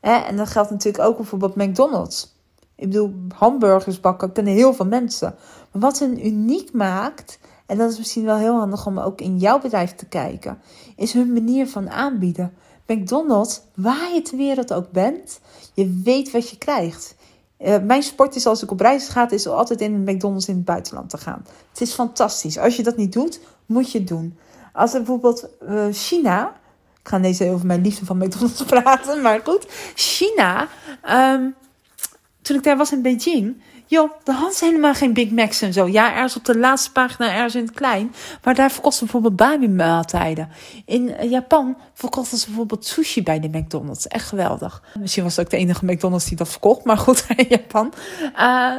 En 0.00 0.36
dat 0.36 0.48
geldt 0.48 0.70
natuurlijk 0.70 1.04
ook 1.04 1.16
bijvoorbeeld 1.16 1.54
McDonald's. 1.54 2.36
Ik 2.74 2.88
bedoel, 2.90 3.14
hamburgers 3.34 4.00
bakken 4.00 4.32
kunnen 4.32 4.52
heel 4.52 4.74
veel 4.74 4.86
mensen. 4.86 5.34
Maar 5.70 5.82
wat 5.82 5.98
hen 5.98 6.26
uniek 6.26 6.72
maakt, 6.72 7.38
en 7.66 7.78
dat 7.78 7.90
is 7.90 7.98
misschien 7.98 8.24
wel 8.24 8.36
heel 8.36 8.58
handig 8.58 8.86
om 8.86 8.98
ook 8.98 9.20
in 9.20 9.38
jouw 9.38 9.58
bedrijf 9.58 9.94
te 9.94 10.06
kijken, 10.06 10.58
is 10.96 11.12
hun 11.12 11.32
manier 11.32 11.68
van 11.68 11.90
aanbieden. 11.90 12.52
McDonald's, 12.88 13.60
waar 13.74 14.14
je 14.14 14.22
ter 14.22 14.36
wereld 14.36 14.72
ook 14.72 14.90
bent, 14.90 15.40
je 15.74 16.00
weet 16.04 16.30
wat 16.30 16.50
je 16.50 16.58
krijgt. 16.58 17.16
Uh, 17.60 17.78
mijn 17.78 18.02
sport 18.02 18.34
is 18.34 18.46
als 18.46 18.62
ik 18.62 18.70
op 18.70 18.80
reis 18.80 19.08
ga, 19.08 19.30
is 19.30 19.46
altijd 19.46 19.80
in 19.80 19.94
een 19.94 20.14
McDonald's 20.14 20.48
in 20.48 20.56
het 20.56 20.64
buitenland 20.64 21.10
te 21.10 21.18
gaan. 21.18 21.44
Het 21.70 21.80
is 21.80 21.92
fantastisch. 21.92 22.58
Als 22.58 22.76
je 22.76 22.82
dat 22.82 22.96
niet 22.96 23.12
doet, 23.12 23.40
moet 23.66 23.92
je 23.92 23.98
het 23.98 24.08
doen. 24.08 24.38
Als 24.72 24.92
bijvoorbeeld 24.92 25.48
uh, 25.68 25.86
China, 25.90 26.48
ik 27.00 27.08
ga 27.08 27.18
deze 27.18 27.50
over 27.50 27.66
mijn 27.66 27.82
liefde 27.82 28.04
van 28.04 28.16
McDonald's 28.16 28.62
praten, 28.82 29.22
maar 29.22 29.40
goed. 29.44 29.66
China, 29.94 30.68
um, 31.10 31.54
toen 32.42 32.56
ik 32.56 32.62
daar 32.62 32.76
was 32.76 32.92
in 32.92 33.02
Beijing, 33.02 33.62
joh, 33.88 34.10
de 34.24 34.32
hadden 34.32 34.54
ze 34.54 34.64
helemaal 34.64 34.94
geen 34.94 35.12
Big 35.12 35.30
Macs 35.30 35.62
en 35.62 35.72
zo. 35.72 35.86
Ja, 35.86 36.14
ergens 36.14 36.36
op 36.36 36.44
de 36.44 36.58
laatste 36.58 36.92
pagina, 36.92 37.34
ergens 37.34 37.54
in 37.54 37.64
het 37.64 37.74
klein. 37.74 38.14
Maar 38.42 38.54
daar 38.54 38.70
verkochten 38.70 38.98
ze 38.98 39.12
bijvoorbeeld 39.12 39.36
Bami-maaltijden. 39.36 40.48
In 40.84 41.14
eh, 41.14 41.30
Japan 41.30 41.76
verkochten 41.94 42.38
ze 42.38 42.46
bijvoorbeeld 42.46 42.86
sushi 42.86 43.22
bij 43.22 43.40
de 43.40 43.48
McDonald's. 43.48 44.06
Echt 44.06 44.28
geweldig. 44.28 44.82
Misschien 44.98 45.22
was 45.22 45.36
het 45.36 45.44
ook 45.44 45.50
de 45.50 45.56
enige 45.56 45.84
McDonald's 45.84 46.24
die 46.24 46.36
dat 46.36 46.48
verkocht, 46.48 46.84
maar 46.84 46.98
goed, 46.98 47.24
in 47.36 47.46
Japan. 47.48 47.92
Uh, 48.36 48.72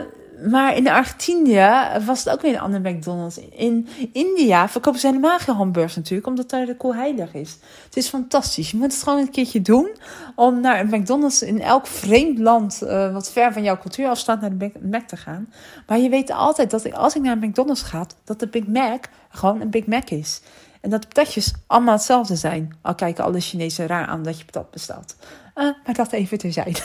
maar 0.47 0.75
in 0.75 0.87
Argentinië 0.87 1.69
was 2.05 2.23
het 2.23 2.33
ook 2.33 2.41
weer 2.41 2.53
een 2.53 2.59
andere 2.59 2.89
McDonald's. 2.89 3.37
In 3.37 3.87
India 4.13 4.69
verkopen 4.69 4.99
ze 4.99 5.07
helemaal 5.07 5.39
geen 5.39 5.55
hamburgers 5.55 5.95
natuurlijk, 5.95 6.27
omdat 6.27 6.49
daar 6.49 6.65
de 6.65 6.77
kool 6.77 6.95
heilig 6.95 7.33
is. 7.33 7.57
Het 7.85 7.97
is 7.97 8.07
fantastisch. 8.07 8.71
Je 8.71 8.77
moet 8.77 8.93
het 8.93 9.03
gewoon 9.03 9.19
een 9.19 9.31
keertje 9.31 9.61
doen 9.61 9.89
om 10.35 10.61
naar 10.61 10.79
een 10.79 10.99
McDonald's 10.99 11.41
in 11.41 11.61
elk 11.61 11.87
vreemd 11.87 12.39
land 12.39 12.79
uh, 12.83 13.13
wat 13.13 13.31
ver 13.31 13.53
van 13.53 13.63
jouw 13.63 13.77
cultuur 13.77 14.07
afstaat 14.07 14.41
naar 14.41 14.57
de 14.57 14.71
Mac 14.81 15.07
te 15.07 15.17
gaan. 15.17 15.53
Maar 15.87 15.99
je 15.99 16.09
weet 16.09 16.31
altijd 16.31 16.71
dat 16.71 16.93
als 16.93 17.15
ik 17.15 17.21
naar 17.21 17.37
een 17.41 17.49
McDonald's 17.49 17.81
ga, 17.81 18.05
dat 18.23 18.39
de 18.39 18.47
Big 18.47 18.67
Mac 18.67 19.03
gewoon 19.29 19.61
een 19.61 19.69
Big 19.69 19.85
Mac 19.85 20.09
is. 20.09 20.41
En 20.81 20.89
dat 20.89 21.01
de 21.01 21.07
patatjes 21.07 21.53
allemaal 21.67 21.93
hetzelfde 21.93 22.35
zijn. 22.35 22.77
Al 22.81 22.95
kijken 22.95 23.23
alle 23.23 23.39
Chinezen 23.39 23.87
raar 23.87 24.05
aan 24.05 24.23
dat 24.23 24.39
je 24.39 24.45
patat 24.45 24.71
bestelt. 24.71 25.15
Uh, 25.59 25.65
maar 25.85 25.95
dat 25.95 26.11
even 26.11 26.37
terzijde. 26.37 26.79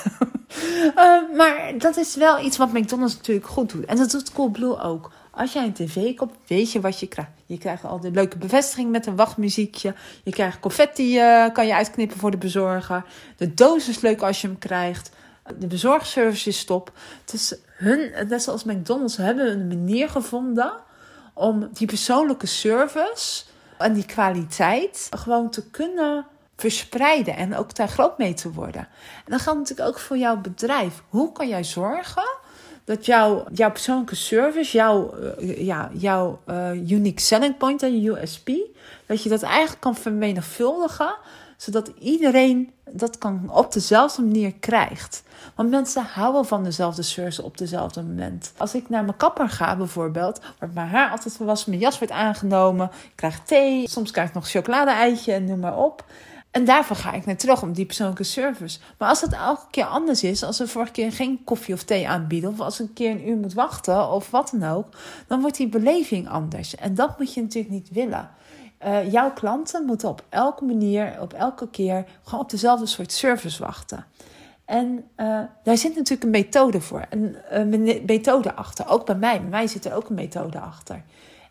uh, 0.97 1.37
maar 1.38 1.73
dat 1.78 1.97
is 1.97 2.16
wel 2.16 2.45
iets 2.45 2.57
wat 2.57 2.73
McDonald's 2.73 3.16
natuurlijk 3.16 3.47
goed 3.47 3.73
doet. 3.73 3.85
En 3.85 3.97
dat 3.97 4.11
doet 4.11 4.33
Coolblue 4.33 4.81
ook. 4.81 5.12
Als 5.31 5.52
jij 5.52 5.64
een 5.64 5.73
tv 5.73 6.14
koopt, 6.14 6.37
weet 6.47 6.73
je 6.73 6.81
wat 6.81 7.00
je 7.00 7.07
krijgt. 7.07 7.31
Je 7.47 7.59
krijgt 7.59 7.85
al 7.85 8.00
de 8.00 8.11
leuke 8.11 8.38
bevestiging 8.38 8.90
met 8.90 9.07
een 9.07 9.16
wachtmuziekje. 9.16 9.95
Je 10.25 10.31
krijgt 10.31 10.61
confetti, 10.61 11.19
uh, 11.19 11.52
kan 11.52 11.66
je 11.66 11.75
uitknippen 11.75 12.19
voor 12.19 12.31
de 12.31 12.37
bezorger. 12.37 13.04
De 13.37 13.54
doos 13.54 13.88
is 13.88 14.00
leuk 14.00 14.23
als 14.23 14.40
je 14.40 14.47
hem 14.47 14.59
krijgt. 14.59 15.11
De 15.59 15.66
bezorgservice 15.66 16.49
is 16.49 16.64
top. 16.64 16.93
Dus 17.25 17.54
hun, 17.76 18.28
net 18.28 18.43
zoals 18.43 18.64
McDonald's, 18.64 19.16
hebben 19.16 19.50
een 19.50 19.66
manier 19.66 20.09
gevonden 20.09 20.73
om 21.35 21.69
die 21.73 21.87
persoonlijke 21.87 22.47
service 22.47 23.45
en 23.78 23.93
die 23.93 24.07
kwaliteit 24.07 25.09
gewoon 25.11 25.50
te 25.50 25.71
kunnen 25.71 26.26
verspreiden 26.56 27.37
en 27.37 27.56
ook 27.56 27.75
daar 27.75 27.88
groot 27.88 28.18
mee 28.18 28.34
te 28.34 28.52
worden. 28.52 28.88
En 29.25 29.30
dat 29.32 29.40
geldt 29.40 29.58
natuurlijk 29.58 29.88
ook 29.88 29.99
voor 29.99 30.16
jouw 30.16 30.37
bedrijf. 30.37 31.02
Hoe 31.09 31.33
kan 31.33 31.48
jij 31.48 31.64
zorgen 31.64 32.42
dat 32.85 33.07
jouw, 33.07 33.44
jouw 33.52 33.70
persoonlijke 33.70 34.14
service, 34.14 34.76
jouw, 34.76 35.14
uh, 35.38 35.66
ja, 35.66 35.90
jouw 35.92 36.40
uh, 36.46 36.90
unique 36.90 37.20
selling 37.20 37.57
point 37.57 37.83
en 37.83 38.05
USP, 38.05 38.50
dat 39.07 39.22
je 39.22 39.29
dat 39.29 39.42
eigenlijk 39.42 39.81
kan 39.81 39.96
vermenigvuldigen, 39.96 41.16
zodat 41.57 41.90
iedereen 41.98 42.72
dat 42.90 43.18
kan 43.18 43.50
op 43.50 43.72
dezelfde 43.72 44.22
manier 44.22 44.55
krijgt. 44.55 45.22
Want 45.55 45.70
mensen 45.70 46.05
houden 46.05 46.44
van 46.44 46.64
dezelfde 46.64 47.02
service 47.02 47.42
op 47.42 47.59
dezelfde 47.59 48.02
moment. 48.02 48.52
Als 48.57 48.74
ik 48.74 48.88
naar 48.88 49.05
mijn 49.05 49.16
kapper 49.16 49.48
ga 49.48 49.76
bijvoorbeeld, 49.76 50.40
wordt 50.59 50.74
mijn 50.74 50.88
haar 50.88 51.11
altijd 51.11 51.35
gewassen, 51.35 51.70
mijn 51.70 51.83
jas 51.83 51.98
wordt 51.98 52.12
aangenomen, 52.12 52.90
ik 53.05 53.12
krijg 53.14 53.40
thee, 53.40 53.88
soms 53.88 54.11
krijg 54.11 54.29
ik 54.29 54.35
nog 54.35 54.48
chocolade-eitje 54.48 55.33
en 55.33 55.44
noem 55.44 55.59
maar 55.59 55.76
op. 55.76 56.05
En 56.55 56.64
daarvoor 56.64 56.97
ga 56.97 57.12
ik 57.12 57.27
naar 57.27 57.37
terug 57.37 57.62
om 57.62 57.73
die 57.73 57.87
persoonlijke 57.87 58.23
service. 58.23 58.79
Maar 58.99 59.09
als 59.09 59.21
het 59.21 59.33
elke 59.33 59.67
keer 59.71 59.85
anders 59.85 60.23
is, 60.23 60.43
als 60.43 60.59
we 60.59 60.69
vorige 60.69 60.93
keer 60.93 61.12
geen 61.12 61.45
koffie 61.45 61.75
of 61.75 61.83
thee 61.83 62.09
aanbieden, 62.09 62.51
of 62.51 62.61
als 62.61 62.79
een 62.79 62.93
keer 62.93 63.11
een 63.11 63.29
uur 63.29 63.37
moet 63.37 63.55
wachten 63.55 64.11
of 64.11 64.31
wat 64.31 64.55
dan 64.59 64.71
ook, 64.71 64.87
dan 65.27 65.40
wordt 65.40 65.57
die 65.57 65.69
beleving 65.69 66.29
anders. 66.29 66.75
En 66.75 66.95
dat 66.95 67.19
moet 67.19 67.35
je 67.35 67.43
natuurlijk 67.43 67.75
niet 67.75 67.90
willen. 67.90 68.31
Uh, 68.85 69.12
jouw 69.12 69.33
klanten 69.33 69.85
moeten 69.85 70.09
op 70.09 70.25
elke 70.29 70.64
manier, 70.64 71.17
op 71.21 71.33
elke 71.33 71.69
keer, 71.69 72.05
gewoon 72.23 72.40
op 72.40 72.51
dezelfde 72.51 72.87
soort 72.87 73.12
service 73.12 73.62
wachten. 73.62 74.05
En 74.64 75.05
uh, 75.17 75.40
daar 75.62 75.77
zit 75.77 75.95
natuurlijk 75.95 76.23
een 76.23 76.31
methode 76.31 76.81
voor, 76.81 77.07
een, 77.11 77.37
een 77.49 78.03
methode 78.07 78.55
achter. 78.55 78.88
Ook 78.88 79.07
bij 79.07 79.17
mij, 79.17 79.40
bij 79.40 79.51
mij 79.51 79.67
zit 79.67 79.85
er 79.85 79.95
ook 79.95 80.09
een 80.09 80.14
methode 80.14 80.61
achter. 80.61 81.03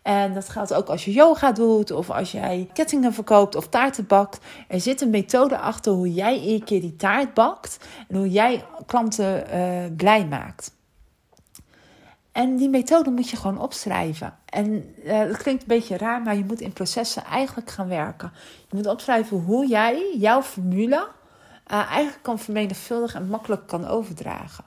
En 0.04 0.34
dat 0.34 0.50
geldt 0.50 0.74
ook 0.74 0.88
als 0.88 1.06
je 1.06 1.12
yoga 1.12 1.52
doet 1.52 1.92
of 1.92 2.10
als 2.10 2.32
jij 2.32 2.70
kettingen 2.74 3.14
verkoopt 3.14 3.56
of 3.56 3.68
taarten 3.68 4.08
bakt. 4.08 4.40
Er 4.68 4.82
zit 4.82 5.02
een 5.02 5.10
methode 5.10 5.58
achter 5.58 5.92
hoe 5.92 6.14
jij 6.14 6.42
een 6.48 6.64
keer 6.64 6.82
die 6.82 6.96
taart 6.96 7.34
bakt 7.34 7.78
en 8.08 8.16
hoe 8.16 8.30
jij 8.30 8.66
klanten 8.86 9.44
uh, 9.56 9.96
blij 9.98 10.26
maakt. 10.26 10.72
En 12.32 12.56
die 12.56 12.70
methode 12.70 13.10
moet 13.10 13.30
je 13.30 13.38
gewoon 13.38 13.60
opschrijven. 13.60 14.38
En 14.46 14.96
uh, 15.04 15.20
dat 15.20 15.38
klinkt 15.38 15.62
een 15.62 15.68
beetje 15.68 15.98
raar, 15.98 16.22
maar 16.22 16.36
je 16.36 16.46
moet 16.46 16.62
in 16.62 16.74
processen 16.74 17.24
eigenlijk 17.24 17.70
gaan 17.70 17.88
werken. 17.88 18.32
Je 18.70 18.76
moet 18.76 18.88
opschrijven 18.88 19.38
hoe 19.38 19.68
jij 19.68 20.16
jouw 20.18 20.42
formule 20.42 21.08
uh, 21.72 21.92
eigenlijk 21.92 22.24
kan 22.24 22.40
vermenigvuldigen 22.40 23.20
en 23.22 23.28
makkelijk 23.28 23.68
kan 23.68 23.88
overdragen. 23.88 24.64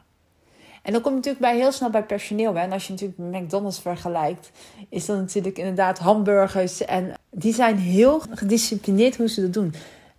En 0.87 0.93
dan 0.93 1.01
kom 1.01 1.11
je 1.11 1.17
natuurlijk 1.17 1.45
bij 1.45 1.57
heel 1.57 1.73
snel 1.73 1.91
bij 1.91 2.05
personeel. 2.05 2.55
Hè? 2.55 2.61
En 2.61 2.73
als 2.73 2.87
je 2.87 2.93
natuurlijk 2.93 3.19
McDonald's 3.19 3.79
vergelijkt, 3.79 4.51
is 4.89 5.07
dat 5.07 5.17
natuurlijk 5.17 5.59
inderdaad 5.59 5.99
hamburgers. 5.99 6.85
En 6.85 7.15
die 7.31 7.55
zijn 7.55 7.77
heel 7.77 8.23
gedisciplineerd 8.31 9.17
hoe 9.17 9.29
ze 9.29 9.41
dat 9.41 9.53
doen. 9.53 9.75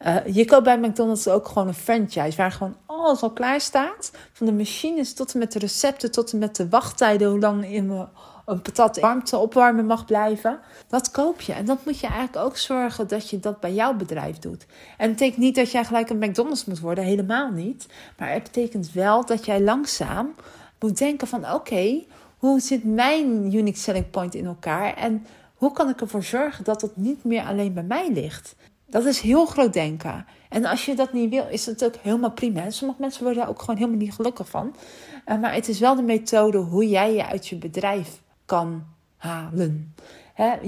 Uh, 0.05 0.15
je 0.25 0.45
koopt 0.45 0.63
bij 0.63 0.77
McDonald's 0.77 1.27
ook 1.27 1.47
gewoon 1.47 1.67
een 1.67 1.73
franchise 1.73 2.37
waar 2.37 2.51
gewoon 2.51 2.75
alles 2.85 3.21
al 3.21 3.31
klaar 3.31 3.61
staat. 3.61 4.11
Van 4.33 4.45
de 4.45 4.53
machines 4.53 5.13
tot 5.13 5.33
en 5.33 5.39
met 5.39 5.51
de 5.51 5.59
recepten, 5.59 6.11
tot 6.11 6.31
en 6.31 6.39
met 6.39 6.55
de 6.55 6.69
wachttijden, 6.69 7.29
hoe 7.29 7.39
lang 7.39 7.71
in 7.71 8.07
een 8.47 8.61
patat 8.61 8.99
warmte 8.99 9.37
opwarmen 9.37 9.85
mag 9.85 10.05
blijven. 10.05 10.59
Dat 10.87 11.11
koop 11.11 11.41
je. 11.41 11.53
En 11.53 11.65
dat 11.65 11.85
moet 11.85 11.99
je 11.99 12.07
eigenlijk 12.07 12.45
ook 12.45 12.57
zorgen 12.57 13.07
dat 13.07 13.29
je 13.29 13.39
dat 13.39 13.59
bij 13.59 13.73
jouw 13.73 13.93
bedrijf 13.93 14.39
doet. 14.39 14.65
En 14.97 15.07
het 15.07 15.11
betekent 15.11 15.37
niet 15.37 15.55
dat 15.55 15.71
jij 15.71 15.83
gelijk 15.83 16.09
een 16.09 16.17
McDonald's 16.17 16.65
moet 16.65 16.79
worden, 16.79 17.03
helemaal 17.03 17.51
niet. 17.51 17.87
Maar 18.17 18.31
het 18.31 18.43
betekent 18.43 18.91
wel 18.91 19.25
dat 19.25 19.45
jij 19.45 19.61
langzaam 19.61 20.35
moet 20.79 20.97
denken 20.97 21.27
van 21.27 21.53
oké, 21.53 22.03
hoe 22.37 22.59
zit 22.59 22.83
mijn 22.83 23.55
unique 23.55 23.79
selling 23.79 24.09
point 24.09 24.35
in 24.35 24.45
elkaar? 24.45 24.93
En 24.93 25.25
hoe 25.55 25.71
kan 25.71 25.89
ik 25.89 26.01
ervoor 26.01 26.23
zorgen 26.23 26.63
dat 26.63 26.81
het 26.81 26.97
niet 26.97 27.23
meer 27.23 27.43
alleen 27.43 27.73
bij 27.73 27.83
mij 27.83 28.11
ligt? 28.11 28.55
Dat 28.85 29.05
is 29.05 29.19
heel 29.19 29.45
groot 29.45 29.73
denken. 29.73 30.25
En 30.49 30.65
als 30.65 30.85
je 30.85 30.95
dat 30.95 31.13
niet 31.13 31.29
wil, 31.29 31.47
is 31.49 31.65
het 31.65 31.85
ook 31.85 31.95
helemaal 32.01 32.31
prima. 32.31 32.69
Sommige 32.69 33.01
mensen 33.01 33.23
worden 33.23 33.41
daar 33.41 33.49
ook 33.49 33.59
gewoon 33.59 33.75
helemaal 33.75 33.99
niet 33.99 34.13
gelukkig 34.13 34.49
van. 34.49 34.75
Uh, 35.25 35.39
maar 35.39 35.53
het 35.53 35.67
is 35.67 35.79
wel 35.79 35.95
de 35.95 36.01
methode 36.01 36.57
hoe 36.57 36.89
jij 36.89 37.13
je 37.13 37.25
uit 37.25 37.47
je 37.47 37.55
bedrijf 37.55 38.25
kan 38.47 38.85
halen. 39.17 39.95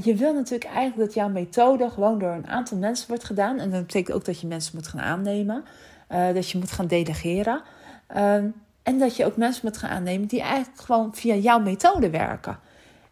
je 0.04 0.16
wil 0.16 0.34
natuurlijk 0.34 0.70
eigenlijk 0.70 0.98
dat 0.98 1.14
jouw 1.14 1.30
methode 1.30 1.90
gewoon 1.90 2.20
door 2.20 2.32
een 2.32 2.48
aantal 2.48 2.78
mensen 2.78 3.08
wordt 3.08 3.24
gedaan. 3.24 3.60
En 3.60 3.72
dat 3.72 3.86
betekent 3.86 4.16
ook 4.16 4.26
dat 4.26 4.40
je 4.40 4.48
mensen 4.48 4.76
moet 4.76 4.88
gaan 4.88 5.02
aannemen. 5.02 5.64
Uh, 6.12 6.34
dat 6.34 6.50
je 6.50 6.58
moet 6.58 6.72
gaan 6.72 6.88
delegeren. 6.88 7.62
Uh, 8.16 8.34
en 8.84 8.98
dat 9.00 9.16
je 9.16 9.26
ook 9.26 9.38
mensen 9.38 9.62
moet 9.64 9.78
gaan 9.78 9.90
aannemen 9.90 10.28
die 10.28 10.42
eigenlijk 10.42 10.82
gewoon 10.82 11.16
via 11.16 11.36
jouw 11.36 11.60
methode 11.60 12.10
werken. 12.10 12.60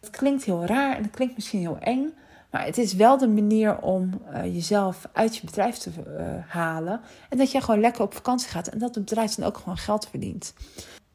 Het 0.00 0.10
klinkt 0.10 0.44
heel 0.44 0.64
raar 0.64 0.96
en 0.96 1.02
het 1.02 1.14
klinkt 1.14 1.34
misschien 1.34 1.60
heel 1.60 1.78
eng. 1.78 2.12
Maar 2.50 2.64
het 2.64 2.78
is 2.78 2.94
wel 2.94 3.18
de 3.18 3.28
manier 3.28 3.80
om 3.80 4.10
uh, 4.32 4.44
jezelf 4.44 5.08
uit 5.12 5.36
je 5.36 5.46
bedrijf 5.46 5.76
te 5.76 5.90
uh, 5.90 6.24
halen. 6.48 7.00
En 7.28 7.38
dat 7.38 7.52
je 7.52 7.60
gewoon 7.60 7.80
lekker 7.80 8.02
op 8.02 8.14
vakantie 8.14 8.48
gaat. 8.48 8.68
En 8.68 8.78
dat 8.78 8.94
het 8.94 9.04
bedrijf 9.04 9.34
dan 9.34 9.46
ook 9.46 9.56
gewoon 9.56 9.76
geld 9.76 10.08
verdient. 10.08 10.54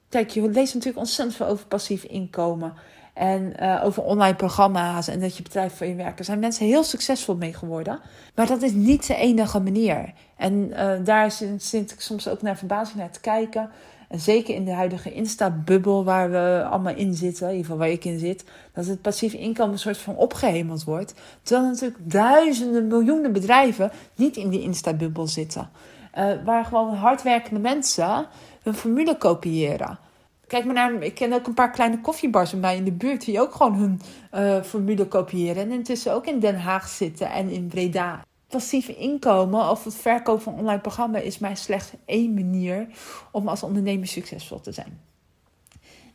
Kijk, 0.09 0.29
je 0.29 0.41
leest 0.41 0.73
natuurlijk 0.73 0.99
ontzettend 0.99 1.37
veel 1.37 1.47
over 1.47 1.65
passief 1.65 2.03
inkomen. 2.03 2.73
En 3.13 3.53
uh, 3.61 3.81
over 3.83 4.03
online 4.03 4.35
programma's 4.35 5.07
en 5.07 5.19
dat 5.19 5.37
je 5.37 5.43
bedrijf 5.43 5.77
voor 5.77 5.87
je 5.87 5.95
werkt. 5.95 6.19
Er 6.19 6.25
zijn 6.25 6.39
mensen 6.39 6.65
heel 6.65 6.83
succesvol 6.83 7.35
mee 7.35 7.53
geworden. 7.53 7.99
Maar 8.35 8.47
dat 8.47 8.61
is 8.61 8.71
niet 8.71 9.07
de 9.07 9.15
enige 9.15 9.59
manier. 9.59 10.13
En 10.37 10.73
daar 11.03 11.31
zit 11.57 11.91
ik 11.91 12.01
soms 12.01 12.27
ook 12.27 12.41
naar 12.41 12.57
verbazing 12.57 12.97
naar 12.97 13.11
te 13.11 13.19
kijken. 13.19 13.69
En 14.07 14.19
zeker 14.19 14.55
in 14.55 14.65
de 14.65 14.71
huidige 14.71 15.13
Insta-bubbel 15.13 16.03
waar 16.03 16.31
we 16.31 16.65
allemaal 16.69 16.95
in 16.95 17.13
zitten, 17.13 17.43
in 17.43 17.51
ieder 17.55 17.65
geval 17.65 17.79
waar 17.79 17.89
ik 17.89 18.05
in 18.05 18.19
zit, 18.19 18.43
dat 18.73 18.85
het 18.85 19.01
passief 19.01 19.33
inkomen 19.33 19.73
een 19.73 19.79
soort 19.79 19.97
van 19.97 20.15
opgehemeld 20.15 20.83
wordt. 20.83 21.13
Terwijl 21.41 21.69
natuurlijk 21.69 22.11
duizenden, 22.11 22.87
miljoenen 22.87 23.33
bedrijven 23.33 23.91
niet 24.15 24.37
in 24.37 24.49
die 24.49 24.61
Insta-bubbel 24.61 25.27
zitten. 25.27 25.69
Uh, 26.17 26.31
waar 26.45 26.65
gewoon 26.65 26.95
hardwerkende 26.95 27.59
mensen 27.59 28.25
hun 28.63 28.73
formule 28.73 29.17
kopiëren. 29.17 29.99
Kijk 30.53 30.65
maar 30.65 30.73
naar, 30.73 31.03
ik 31.03 31.15
ken 31.15 31.33
ook 31.33 31.47
een 31.47 31.53
paar 31.53 31.71
kleine 31.71 32.01
koffiebars 32.01 32.51
bij 32.51 32.59
mij 32.59 32.75
in 32.75 32.83
de 32.83 32.91
buurt 32.91 33.25
die 33.25 33.39
ook 33.39 33.55
gewoon 33.55 33.73
hun 33.73 34.01
uh, 34.33 34.63
formule 34.63 35.07
kopiëren. 35.07 35.63
En 35.63 35.71
intussen 35.71 36.13
ook 36.13 36.25
in 36.25 36.39
Den 36.39 36.59
Haag 36.59 36.87
zitten 36.87 37.31
en 37.31 37.49
in 37.49 37.67
Breda. 37.67 38.25
Passieve 38.47 38.95
inkomen 38.95 39.69
of 39.69 39.83
het 39.83 39.95
verkopen 39.95 40.43
van 40.43 40.53
online 40.53 40.79
programma 40.79 41.17
is 41.17 41.39
mij 41.39 41.55
slechts 41.55 41.91
één 42.05 42.33
manier 42.33 42.87
om 43.31 43.47
als 43.47 43.63
ondernemer 43.63 44.07
succesvol 44.07 44.59
te 44.59 44.71
zijn. 44.71 45.01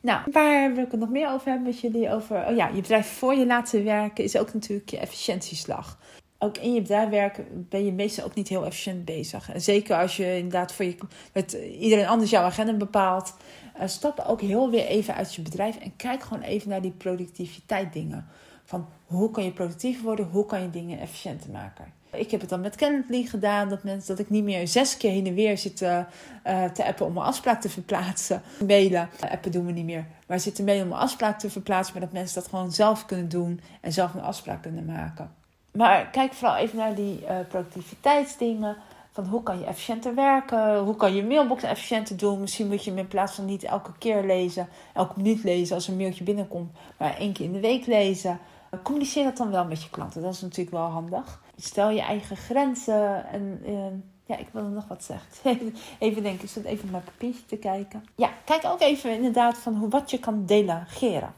Nou, 0.00 0.20
waar 0.32 0.74
wil 0.74 0.84
ik 0.84 0.90
het 0.90 1.00
nog 1.00 1.10
meer 1.10 1.30
over 1.32 1.48
hebben 1.48 1.66
met 1.66 1.80
jullie? 1.80 2.12
Over, 2.12 2.46
oh 2.46 2.56
ja, 2.56 2.68
je 2.68 2.80
bedrijf 2.80 3.06
voor 3.06 3.34
je 3.34 3.46
laten 3.46 3.84
werken 3.84 4.24
is 4.24 4.36
ook 4.36 4.54
natuurlijk 4.54 4.90
je 4.90 4.98
efficiëntieslag 4.98 5.98
ook 6.38 6.58
in 6.58 6.74
je 6.74 6.80
bedrijf 6.80 7.08
werken 7.08 7.66
ben 7.68 7.84
je 7.84 7.92
meestal 7.92 8.24
ook 8.24 8.34
niet 8.34 8.48
heel 8.48 8.64
efficiënt 8.64 9.04
bezig. 9.04 9.50
Zeker 9.56 9.96
als 9.96 10.16
je 10.16 10.36
inderdaad 10.36 10.72
voor 10.72 10.84
je, 10.84 10.96
met 11.32 11.52
iedereen 11.52 12.06
anders 12.06 12.30
jouw 12.30 12.42
agenda 12.42 12.72
bepaalt. 12.72 13.34
Uh, 13.76 13.86
stap 13.86 14.24
ook 14.26 14.40
heel 14.40 14.70
weer 14.70 14.86
even 14.86 15.14
uit 15.14 15.34
je 15.34 15.42
bedrijf 15.42 15.76
en 15.76 15.96
kijk 15.96 16.22
gewoon 16.22 16.42
even 16.42 16.68
naar 16.68 16.82
die 16.82 16.90
productiviteit 16.90 17.92
dingen. 17.92 18.26
Van 18.64 18.88
hoe 19.04 19.30
kan 19.30 19.44
je 19.44 19.52
productiever 19.52 20.04
worden, 20.04 20.28
hoe 20.30 20.46
kan 20.46 20.62
je 20.62 20.70
dingen 20.70 21.00
efficiënter 21.00 21.50
maken. 21.50 21.92
Ik 22.12 22.30
heb 22.30 22.40
het 22.40 22.50
dan 22.50 22.60
met 22.60 22.76
Calendly 22.76 23.22
gedaan, 23.22 23.68
dat, 23.68 23.82
mensen, 23.82 24.16
dat 24.16 24.24
ik 24.24 24.30
niet 24.30 24.44
meer 24.44 24.68
zes 24.68 24.96
keer 24.96 25.10
heen 25.10 25.26
en 25.26 25.34
weer 25.34 25.58
zit 25.58 25.76
te 25.76 26.84
appen 26.84 27.06
om 27.06 27.16
een 27.16 27.22
afspraak 27.22 27.60
te 27.60 27.68
verplaatsen. 27.68 28.42
Mailen, 28.66 29.08
appen 29.30 29.52
doen 29.52 29.66
we 29.66 29.72
niet 29.72 29.84
meer. 29.84 30.06
Maar 30.26 30.40
zitten 30.40 30.64
mailen 30.64 30.86
om 30.86 30.92
een 30.92 30.98
afspraak 30.98 31.38
te 31.38 31.50
verplaatsen, 31.50 31.92
maar 31.94 32.02
dat 32.02 32.12
mensen 32.12 32.34
dat 32.34 32.50
gewoon 32.50 32.72
zelf 32.72 33.06
kunnen 33.06 33.28
doen 33.28 33.60
en 33.80 33.92
zelf 33.92 34.14
een 34.14 34.22
afspraak 34.22 34.62
kunnen 34.62 34.84
maken. 34.84 35.30
Maar 35.72 36.06
kijk 36.10 36.32
vooral 36.32 36.56
even 36.56 36.76
naar 36.76 36.94
die 36.94 37.22
uh, 37.22 37.36
productiviteitsdingen. 37.48 38.76
Van 39.12 39.26
hoe 39.26 39.42
kan 39.42 39.58
je 39.58 39.64
efficiënter 39.64 40.14
werken? 40.14 40.78
Hoe 40.78 40.96
kan 40.96 41.14
je 41.14 41.24
mailbox 41.24 41.62
efficiënter 41.62 42.16
doen? 42.16 42.40
Misschien 42.40 42.68
moet 42.68 42.84
je 42.84 42.90
hem 42.90 42.98
in 42.98 43.08
plaats 43.08 43.34
van 43.34 43.44
niet 43.44 43.64
elke 43.64 43.92
keer 43.98 44.24
lezen, 44.24 44.68
elke 44.94 45.12
minuut 45.16 45.44
lezen 45.44 45.74
als 45.74 45.88
een 45.88 45.96
mailtje 45.96 46.24
binnenkomt, 46.24 46.72
maar 46.96 47.16
één 47.16 47.32
keer 47.32 47.44
in 47.44 47.52
de 47.52 47.60
week 47.60 47.86
lezen. 47.86 48.38
Communiceer 48.82 49.24
dat 49.24 49.36
dan 49.36 49.50
wel 49.50 49.64
met 49.64 49.82
je 49.82 49.90
klanten. 49.90 50.22
Dat 50.22 50.34
is 50.34 50.40
natuurlijk 50.40 50.70
wel 50.70 50.86
handig. 50.86 51.40
Stel 51.56 51.90
je 51.90 52.00
eigen 52.00 52.36
grenzen. 52.36 53.26
En 53.26 53.60
uh, 53.66 53.86
ja, 54.26 54.36
ik 54.36 54.48
wilde 54.52 54.68
nog 54.68 54.88
wat 54.88 55.04
zeggen. 55.04 55.72
Even 55.98 56.22
denken, 56.22 56.44
ik 56.44 56.50
zit 56.50 56.64
even 56.64 56.84
op 56.84 56.90
mijn 56.90 57.04
papiertje 57.04 57.46
te 57.46 57.56
kijken. 57.56 58.04
Ja, 58.14 58.30
kijk 58.44 58.64
ook 58.64 58.80
even 58.80 59.14
inderdaad 59.14 59.58
van 59.58 59.74
hoe, 59.74 59.88
wat 59.88 60.10
je 60.10 60.18
kan 60.18 60.46
delegeren. 60.46 61.32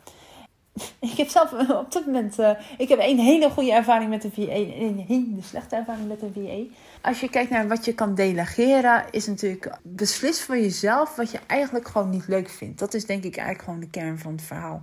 Ik 1.11 1.17
heb 1.17 1.29
zelf 1.29 1.53
op 1.71 1.93
dit 1.93 2.07
moment. 2.07 2.39
Uh, 2.39 2.51
ik 2.79 2.89
heb 2.89 2.99
een 2.99 3.19
hele 3.19 3.51
goede 3.51 3.73
ervaring 3.73 4.11
met 4.11 4.25
een 4.25 4.33
VA 4.33 4.53
en 4.53 4.83
een 4.83 5.05
hele 5.09 5.43
slechte 5.43 5.77
ervaring 5.77 6.09
met 6.09 6.23
een 6.23 6.33
VA. 6.35 6.77
Als 7.09 7.21
je 7.21 7.29
kijkt 7.29 7.51
naar 7.51 7.69
wat 7.69 7.85
je 7.85 7.95
kan 7.95 8.15
delegeren, 8.15 9.05
is 9.11 9.27
natuurlijk 9.27 9.79
beslis 9.83 10.43
voor 10.43 10.57
jezelf 10.57 11.17
wat 11.17 11.31
je 11.31 11.39
eigenlijk 11.47 11.89
gewoon 11.89 12.11
niet 12.11 12.29
leuk 12.29 12.51
vindt. 12.51 12.79
Dat 12.79 12.95
is 12.95 13.07
denk 13.07 13.25
ik 13.25 13.37
eigenlijk 13.37 13.65
gewoon 13.65 13.81
de 13.81 13.91
kern 13.91 14.19
van 14.19 14.33
het 14.33 14.43
verhaal. 14.43 14.83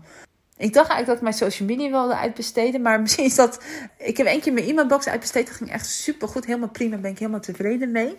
Ik 0.57 0.73
dacht 0.73 0.89
eigenlijk 0.89 1.05
dat 1.05 1.15
ik 1.15 1.21
mijn 1.21 1.51
social 1.51 1.67
media 1.67 1.89
wilde 1.89 2.15
uitbesteden. 2.15 2.81
Maar 2.81 3.01
misschien 3.01 3.25
is 3.25 3.35
dat. 3.35 3.59
Ik 3.97 4.17
heb 4.17 4.27
één 4.27 4.41
keer 4.41 4.53
mijn 4.53 4.67
e-mailbox 4.67 5.07
uitbesteed. 5.07 5.47
Dat 5.47 5.55
ging 5.55 5.71
echt 5.71 5.85
super 5.85 6.27
goed. 6.27 6.45
Helemaal 6.45 6.69
prima. 6.69 6.97
Ben 6.97 7.11
ik 7.11 7.19
helemaal 7.19 7.39
tevreden 7.39 7.91
mee. 7.91 8.17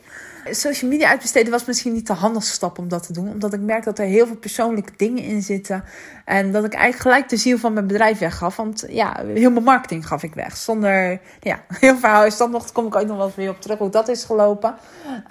Social 0.50 0.90
media 0.90 1.08
uitbesteden 1.08 1.50
was 1.50 1.64
misschien 1.64 1.92
niet 1.92 2.06
de 2.06 2.12
handigste 2.12 2.52
stap 2.52 2.78
om 2.78 2.88
dat 2.88 3.06
te 3.06 3.12
doen. 3.12 3.28
Omdat 3.28 3.52
ik 3.52 3.60
merk 3.60 3.84
dat 3.84 3.98
er 3.98 4.04
heel 4.04 4.26
veel 4.26 4.36
persoonlijke 4.36 4.92
dingen 4.96 5.22
in 5.22 5.42
zitten. 5.42 5.84
En 6.24 6.52
dat 6.52 6.64
ik 6.64 6.72
eigenlijk 6.72 7.02
gelijk 7.02 7.28
de 7.28 7.36
ziel 7.36 7.58
van 7.58 7.72
mijn 7.72 7.86
bedrijf 7.86 8.18
weggaf. 8.18 8.56
Want 8.56 8.84
ja, 8.88 9.22
heel 9.34 9.50
mijn 9.50 9.64
marketing 9.64 10.06
gaf 10.06 10.22
ik 10.22 10.34
weg. 10.34 10.56
Zonder. 10.56 11.20
Ja, 11.40 11.64
heel 11.80 11.96
verhaal 11.96 12.24
is 12.24 12.36
dat 12.36 12.50
nog. 12.50 12.72
Kom 12.72 12.86
ik 12.86 12.96
ooit 12.96 13.06
nog 13.06 13.16
wel 13.16 13.26
eens 13.26 13.34
weer 13.34 13.50
op 13.50 13.60
terug. 13.60 13.78
Hoe 13.78 13.90
dat 13.90 14.08
is 14.08 14.24
gelopen. 14.24 14.74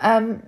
Um, 0.05 0.41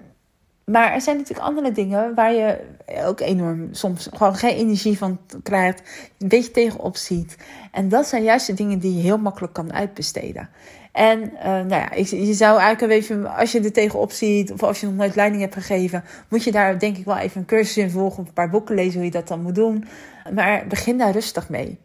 maar 0.71 0.93
er 0.93 1.01
zijn 1.01 1.17
natuurlijk 1.17 1.47
andere 1.47 1.71
dingen 1.71 2.15
waar 2.15 2.34
je 2.34 2.58
ook 3.05 3.19
enorm 3.19 3.67
soms 3.71 4.10
gewoon 4.13 4.36
geen 4.36 4.55
energie 4.55 4.97
van 4.97 5.19
krijgt, 5.43 5.82
een 6.17 6.27
beetje 6.27 6.51
tegenop 6.51 6.97
ziet. 6.97 7.38
En 7.71 7.89
dat 7.89 8.08
zijn 8.08 8.23
juist 8.23 8.47
de 8.47 8.53
dingen 8.53 8.79
die 8.79 8.95
je 8.95 9.01
heel 9.01 9.17
makkelijk 9.17 9.53
kan 9.53 9.73
uitbesteden. 9.73 10.49
En 10.91 11.19
uh, 11.21 11.43
nou 11.43 11.69
ja, 11.69 11.89
je 11.95 12.34
zou 12.34 12.60
eigenlijk 12.60 12.93
even, 12.93 13.36
als 13.36 13.51
je 13.51 13.60
er 13.60 13.71
tegenop 13.71 14.12
ziet, 14.12 14.51
of 14.51 14.63
als 14.63 14.79
je 14.79 14.86
nog 14.86 14.95
nooit 14.95 15.15
leiding 15.15 15.41
hebt 15.41 15.53
gegeven, 15.53 16.03
moet 16.29 16.43
je 16.43 16.51
daar 16.51 16.79
denk 16.79 16.97
ik 16.97 17.05
wel 17.05 17.17
even 17.17 17.39
een 17.39 17.47
cursus 17.47 17.77
in 17.77 17.89
volgen, 17.89 18.21
of 18.21 18.27
een 18.27 18.34
paar 18.34 18.49
boeken 18.49 18.75
lezen 18.75 18.95
hoe 18.95 19.05
je 19.05 19.12
dat 19.12 19.27
dan 19.27 19.41
moet 19.41 19.55
doen. 19.55 19.86
Maar 20.34 20.67
begin 20.67 20.97
daar 20.97 21.12
rustig 21.12 21.49
mee. 21.49 21.79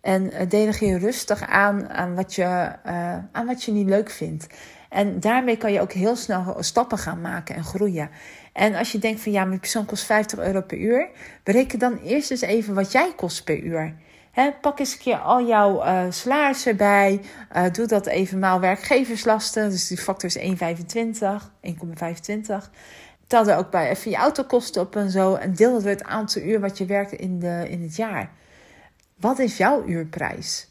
En 0.00 0.22
uh, 0.22 0.48
delegeer 0.48 0.98
rustig 0.98 1.46
aan, 1.46 1.88
aan, 1.88 2.14
wat 2.14 2.34
je, 2.34 2.72
uh, 2.86 3.16
aan 3.32 3.46
wat 3.46 3.62
je 3.62 3.72
niet 3.72 3.88
leuk 3.88 4.10
vindt. 4.10 4.46
En 4.88 5.20
daarmee 5.20 5.56
kan 5.56 5.72
je 5.72 5.80
ook 5.80 5.92
heel 5.92 6.16
snel 6.16 6.56
stappen 6.60 6.98
gaan 6.98 7.20
maken 7.20 7.54
en 7.54 7.64
groeien. 7.64 8.10
En 8.52 8.74
als 8.74 8.92
je 8.92 8.98
denkt 8.98 9.20
van 9.20 9.32
ja, 9.32 9.44
mijn 9.44 9.60
persoon 9.60 9.84
kost 9.84 10.04
50 10.04 10.38
euro 10.38 10.60
per 10.60 10.78
uur, 10.78 11.08
bereken 11.42 11.78
dan 11.78 11.98
eerst 11.98 12.30
eens 12.30 12.40
even 12.40 12.74
wat 12.74 12.92
jij 12.92 13.12
kost 13.16 13.44
per 13.44 13.58
uur. 13.58 13.94
pak 14.60 14.78
eens 14.78 14.92
een 14.92 14.98
keer 14.98 15.18
al 15.18 15.46
jouw 15.46 15.84
uh, 15.84 16.02
salaris 16.10 16.66
erbij. 16.66 17.20
Uh, 17.56 17.64
doe 17.72 17.86
dat 17.86 18.06
even 18.06 18.38
maal 18.38 18.60
werkgeverslasten. 18.60 19.70
Dus 19.70 19.86
die 19.86 19.98
factor 19.98 20.30
is 20.36 20.38
1,25, 20.38 20.44
1,25. 21.62 22.70
Tel 23.26 23.48
er 23.48 23.56
ook 23.56 23.70
bij 23.70 23.90
even 23.90 24.10
je 24.10 24.16
autokosten 24.16 24.82
op 24.82 24.96
en 24.96 25.10
zo. 25.10 25.34
En 25.34 25.54
deel 25.54 25.72
dat 25.72 25.82
door 25.82 25.90
het 25.90 26.04
aantal 26.04 26.42
uur 26.42 26.60
wat 26.60 26.78
je 26.78 26.86
werkt 26.86 27.12
in, 27.12 27.38
de, 27.38 27.66
in 27.68 27.82
het 27.82 27.96
jaar. 27.96 28.30
Wat 29.16 29.38
is 29.38 29.56
jouw 29.56 29.84
uurprijs? 29.86 30.67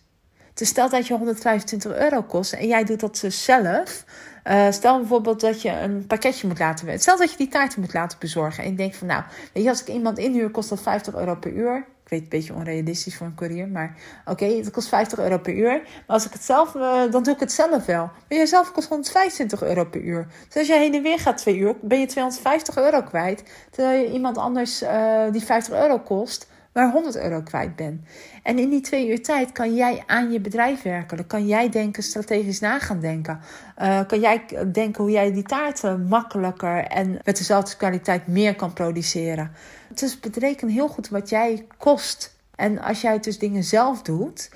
Dus 0.58 0.68
stel 0.68 0.90
dat 0.90 1.08
je 1.08 1.14
125 1.14 1.96
euro 1.96 2.22
kost 2.22 2.54
en 2.54 2.68
jij 2.68 2.84
doet 2.84 3.00
dat 3.00 3.20
dus 3.22 3.44
zelf. 3.44 4.06
Uh, 4.44 4.72
stel 4.72 4.98
bijvoorbeeld 4.98 5.42
dat 5.42 5.62
je 5.62 5.70
een 5.70 6.08
pakketje 6.08 6.48
moet 6.48 6.60
laten. 6.60 7.00
Stel 7.00 7.18
dat 7.18 7.32
je 7.32 7.38
die 7.38 7.48
taarten 7.48 7.82
moet 7.82 7.94
laten 7.94 8.20
bezorgen. 8.20 8.64
En 8.64 8.70
je 8.70 8.76
denkt 8.76 8.96
van 8.96 9.08
nou, 9.08 9.24
weet 9.54 9.64
je, 9.64 9.70
als 9.70 9.82
ik 9.82 9.88
iemand 9.88 10.18
inhuur, 10.18 10.50
kost 10.50 10.70
dat 10.70 10.82
50 10.82 11.16
euro 11.16 11.36
per 11.36 11.52
uur. 11.52 11.86
Ik 12.04 12.10
weet, 12.10 12.22
een 12.22 12.30
beetje 12.30 12.54
onrealistisch 12.54 13.16
voor 13.16 13.28
een 13.28 13.36
courier, 13.36 13.68
maar 13.68 13.96
oké, 14.26 14.46
het 14.46 14.72
kost 14.72 14.88
50 14.88 15.20
euro 15.20 15.38
per 15.38 15.54
uur. 15.54 15.82
Maar 15.82 16.04
als 16.16 16.26
ik 16.26 16.34
het 16.34 16.44
zelf, 16.44 16.76
uh, 16.76 17.12
dan 17.12 17.24
doe 17.24 17.34
ik 17.34 17.40
het 17.40 17.52
zelf 17.52 17.86
wel. 17.86 18.10
Maar 18.30 18.38
jezelf 18.38 18.72
kost 18.72 18.90
125 18.90 19.64
euro 19.64 19.86
per 19.86 20.02
uur. 20.02 20.28
Dus 20.48 20.58
als 20.58 20.68
je 20.68 20.74
heen 20.74 20.94
en 20.94 21.02
weer 21.02 21.20
gaat 21.20 21.38
twee 21.38 21.58
uur, 21.58 21.76
ben 21.82 22.00
je 22.00 22.06
250 22.06 22.78
euro 22.78 23.02
kwijt. 23.02 23.44
Terwijl 23.72 24.02
je 24.02 24.12
iemand 24.12 24.38
anders 24.38 24.84
uh, 24.84 25.32
die 25.32 25.44
50 25.44 25.74
euro 25.74 26.00
kost, 26.00 26.48
maar 26.78 26.92
100 26.92 27.18
euro 27.18 27.42
kwijt 27.42 27.76
ben. 27.76 28.06
En 28.44 28.60
in 28.60 28.70
die 28.70 28.82
twee 28.82 29.10
uur 29.10 29.24
tijd 29.24 29.52
kan 29.52 29.76
jij 29.76 30.04
aan 30.06 30.32
je 30.32 30.40
bedrijf 30.40 30.82
werken. 30.82 31.28
Kan 31.28 31.48
jij 31.48 31.70
denken, 31.70 32.04
strategisch 32.04 32.60
na 32.60 32.80
gaan 32.80 33.00
denken. 33.00 33.40
Uh, 33.82 34.00
kan 34.08 34.20
jij 34.20 34.46
denken 34.72 35.04
hoe 35.04 35.12
jij 35.12 35.32
die 35.32 35.44
taarten 35.44 36.08
makkelijker 36.08 36.84
en 36.84 37.20
met 37.24 37.38
dezelfde 37.38 37.78
kwaliteit 37.78 38.28
meer 38.28 38.56
kan 38.56 38.74
produceren. 38.74 39.52
Dus 39.94 40.20
bereken 40.20 40.68
heel 40.68 40.88
goed 40.88 41.10
wat 41.10 41.30
jij 41.30 41.66
kost. 41.78 42.36
En 42.56 42.82
als 42.82 43.02
jij 43.02 43.20
dus 43.20 43.40
dingen 43.40 43.64
zelf 43.64 44.02
doet, 44.02 44.50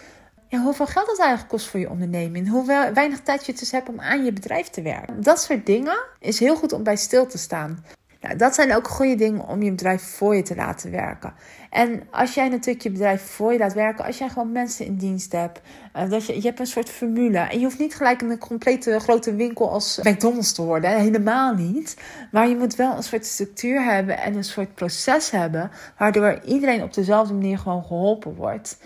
hoeveel 0.50 0.88
geld 0.88 1.08
het 1.08 1.20
eigenlijk 1.20 1.50
kost 1.50 1.68
voor 1.68 1.80
je 1.80 1.90
onderneming. 1.90 2.50
Hoe 2.50 2.92
weinig 2.94 3.20
tijd 3.20 3.46
je 3.46 3.54
dus 3.54 3.72
hebt 3.72 3.90
om 3.90 4.00
aan 4.00 4.26
je 4.26 4.34
bedrijf 4.34 4.68
te 4.68 4.82
werken. 4.82 5.24
Dat 5.24 5.42
soort 5.42 5.66
dingen 5.66 5.98
is 6.20 6.40
heel 6.40 6.56
goed 6.56 6.74
om 6.74 6.84
bij 6.84 6.96
stil 6.96 7.28
te 7.28 7.38
staan. 7.38 7.84
Nou, 8.22 8.36
dat 8.36 8.56
zijn 8.56 8.76
ook 8.76 8.88
goede 8.88 9.16
dingen 9.16 9.48
om 9.48 9.62
je 9.62 9.72
bedrijf 9.72 10.02
voor 10.02 10.36
je 10.36 10.42
te 10.42 10.56
laten 10.56 10.92
werken. 10.92 11.34
En 11.70 12.04
als 12.12 12.34
jij 12.34 12.50
natuurlijk 12.50 12.84
je 12.84 12.92
bedrijf 12.92 13.22
voor 13.22 13.54
je 13.54 13.60
laat 13.60 13.74
werken, 13.74 14.06
als 14.06 14.18
jij 14.18 14.30
gewoon 14.30 14.52
mensen 14.52 14.86
in 14.86 14.96
dienst 14.96 15.32
hebt, 15.32 15.62
uh, 15.96 16.10
dat 16.10 16.26
je, 16.26 16.36
je 16.36 16.42
hebt 16.42 16.60
een 16.60 16.66
soort 16.66 16.90
formule. 16.90 17.38
En 17.38 17.60
je 17.60 17.66
hoeft 17.66 17.80
niet 17.80 17.96
gelijk 17.96 18.22
een 18.22 18.38
complete 18.38 19.00
grote 19.00 19.36
winkel 19.36 19.72
als 19.72 20.00
McDonald's 20.04 20.54
te 20.54 20.62
worden, 20.64 20.98
helemaal 20.98 21.54
niet. 21.54 21.98
Maar 22.32 22.48
je 22.48 22.56
moet 22.56 22.76
wel 22.76 22.96
een 22.96 23.04
soort 23.04 23.26
structuur 23.26 23.84
hebben 23.84 24.18
en 24.18 24.36
een 24.36 24.44
soort 24.44 24.74
proces 24.74 25.32
hebben, 25.32 25.72
waardoor 25.98 26.40
iedereen 26.46 26.84
op 26.84 26.94
dezelfde 26.94 27.34
manier 27.34 27.58
gewoon 27.58 27.84
geholpen 27.84 28.36
wordt. 28.36 28.78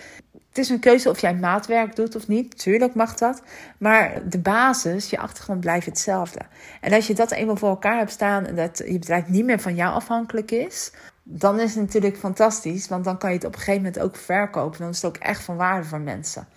Het 0.55 0.63
is 0.63 0.69
een 0.69 0.79
keuze 0.79 1.09
of 1.09 1.19
jij 1.19 1.35
maatwerk 1.35 1.95
doet 1.95 2.15
of 2.15 2.27
niet. 2.27 2.57
Tuurlijk 2.57 2.93
mag 2.95 3.15
dat. 3.15 3.41
Maar 3.77 4.29
de 4.29 4.39
basis, 4.39 5.09
je 5.09 5.17
achtergrond 5.17 5.59
blijft 5.59 5.85
hetzelfde. 5.85 6.39
En 6.81 6.93
als 6.93 7.07
je 7.07 7.13
dat 7.13 7.31
eenmaal 7.31 7.55
voor 7.55 7.69
elkaar 7.69 7.97
hebt 7.97 8.11
staan 8.11 8.45
en 8.45 8.55
dat 8.55 8.77
je 8.85 8.99
bedrijf 8.99 9.27
niet 9.27 9.45
meer 9.45 9.59
van 9.59 9.75
jou 9.75 9.93
afhankelijk 9.93 10.51
is, 10.51 10.91
dan 11.23 11.59
is 11.59 11.75
het 11.75 11.83
natuurlijk 11.83 12.17
fantastisch. 12.17 12.87
Want 12.87 13.03
dan 13.03 13.17
kan 13.17 13.29
je 13.29 13.35
het 13.35 13.45
op 13.45 13.53
een 13.53 13.59
gegeven 13.59 13.83
moment 13.83 14.01
ook 14.01 14.15
verkopen. 14.15 14.79
Dan 14.79 14.89
is 14.89 15.01
het 15.01 15.15
ook 15.15 15.23
echt 15.23 15.43
van 15.43 15.55
waarde 15.55 15.87
voor 15.87 16.01
mensen. 16.01 16.47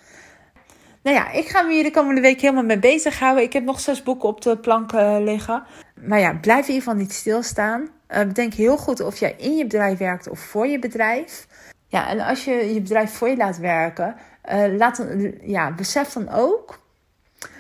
Nou 1.03 1.17
ja, 1.17 1.31
ik 1.31 1.49
ga 1.49 1.63
me 1.63 1.73
hier 1.73 1.83
de 1.83 1.91
komende 1.91 2.21
week 2.21 2.41
helemaal 2.41 2.65
mee 2.65 2.79
bezighouden. 2.79 3.45
Ik 3.45 3.53
heb 3.53 3.65
nog 3.65 3.81
zes 3.81 4.03
boeken 4.03 4.29
op 4.29 4.41
de 4.41 4.59
plank 4.59 4.93
uh, 4.93 5.17
liggen. 5.21 5.65
Maar 6.01 6.21
ja, 6.21 6.33
blijf 6.33 6.69
in 6.69 6.75
ieder 6.75 6.83
geval 6.83 7.01
niet 7.01 7.13
stilstaan. 7.13 7.81
Uh, 7.81 8.19
bedenk 8.19 8.55
heel 8.55 8.77
goed 8.77 9.01
of 9.01 9.17
jij 9.17 9.35
in 9.39 9.57
je 9.57 9.63
bedrijf 9.63 9.99
werkt 9.99 10.29
of 10.29 10.39
voor 10.39 10.67
je 10.67 10.79
bedrijf. 10.79 11.47
Ja, 11.89 12.09
en 12.09 12.21
als 12.21 12.45
je 12.45 12.53
je 12.75 12.81
bedrijf 12.81 13.13
voor 13.13 13.29
je 13.29 13.37
laat 13.37 13.59
werken, 13.59 14.17
uh, 14.53 14.77
laat 14.77 15.07
ja, 15.41 15.73
besef 15.73 16.13
dan 16.13 16.29
ook 16.29 16.79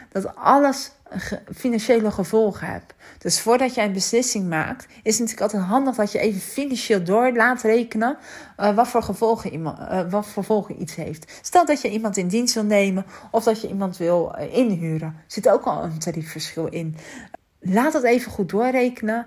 dat 0.08 0.36
alles 0.36 0.90
financiële 1.54 2.10
gevolgen 2.10 2.66
hebt. 2.66 2.94
Dus 3.18 3.40
voordat 3.40 3.74
jij 3.74 3.84
een 3.84 3.92
beslissing 3.92 4.48
maakt, 4.48 4.86
is 5.02 5.18
het 5.18 5.28
natuurlijk 5.28 5.40
altijd 5.40 5.62
handig 5.62 5.94
dat 5.94 6.12
je 6.12 6.18
even 6.18 6.40
financieel 6.40 7.04
door 7.04 7.32
laat 7.32 7.62
rekenen 7.62 8.16
uh, 8.58 8.74
wat, 8.74 8.88
voor 8.88 9.02
gevolgen 9.02 9.52
iemand, 9.52 9.78
uh, 9.78 10.10
wat 10.10 10.26
voor 10.26 10.42
gevolgen 10.42 10.80
iets 10.80 10.94
heeft. 10.94 11.38
Stel 11.42 11.64
dat 11.66 11.80
je 11.80 11.90
iemand 11.90 12.16
in 12.16 12.28
dienst 12.28 12.54
wil 12.54 12.64
nemen 12.64 13.06
of 13.30 13.44
dat 13.44 13.60
je 13.60 13.68
iemand 13.68 13.96
wil 13.96 14.36
inhuren. 14.50 15.08
Er 15.08 15.24
zit 15.26 15.48
ook 15.48 15.64
al 15.64 15.84
een 15.84 15.98
tariefverschil 15.98 16.66
in. 16.66 16.96
Laat 17.60 17.92
dat 17.92 18.02
even 18.02 18.32
goed 18.32 18.48
doorrekenen. 18.48 19.26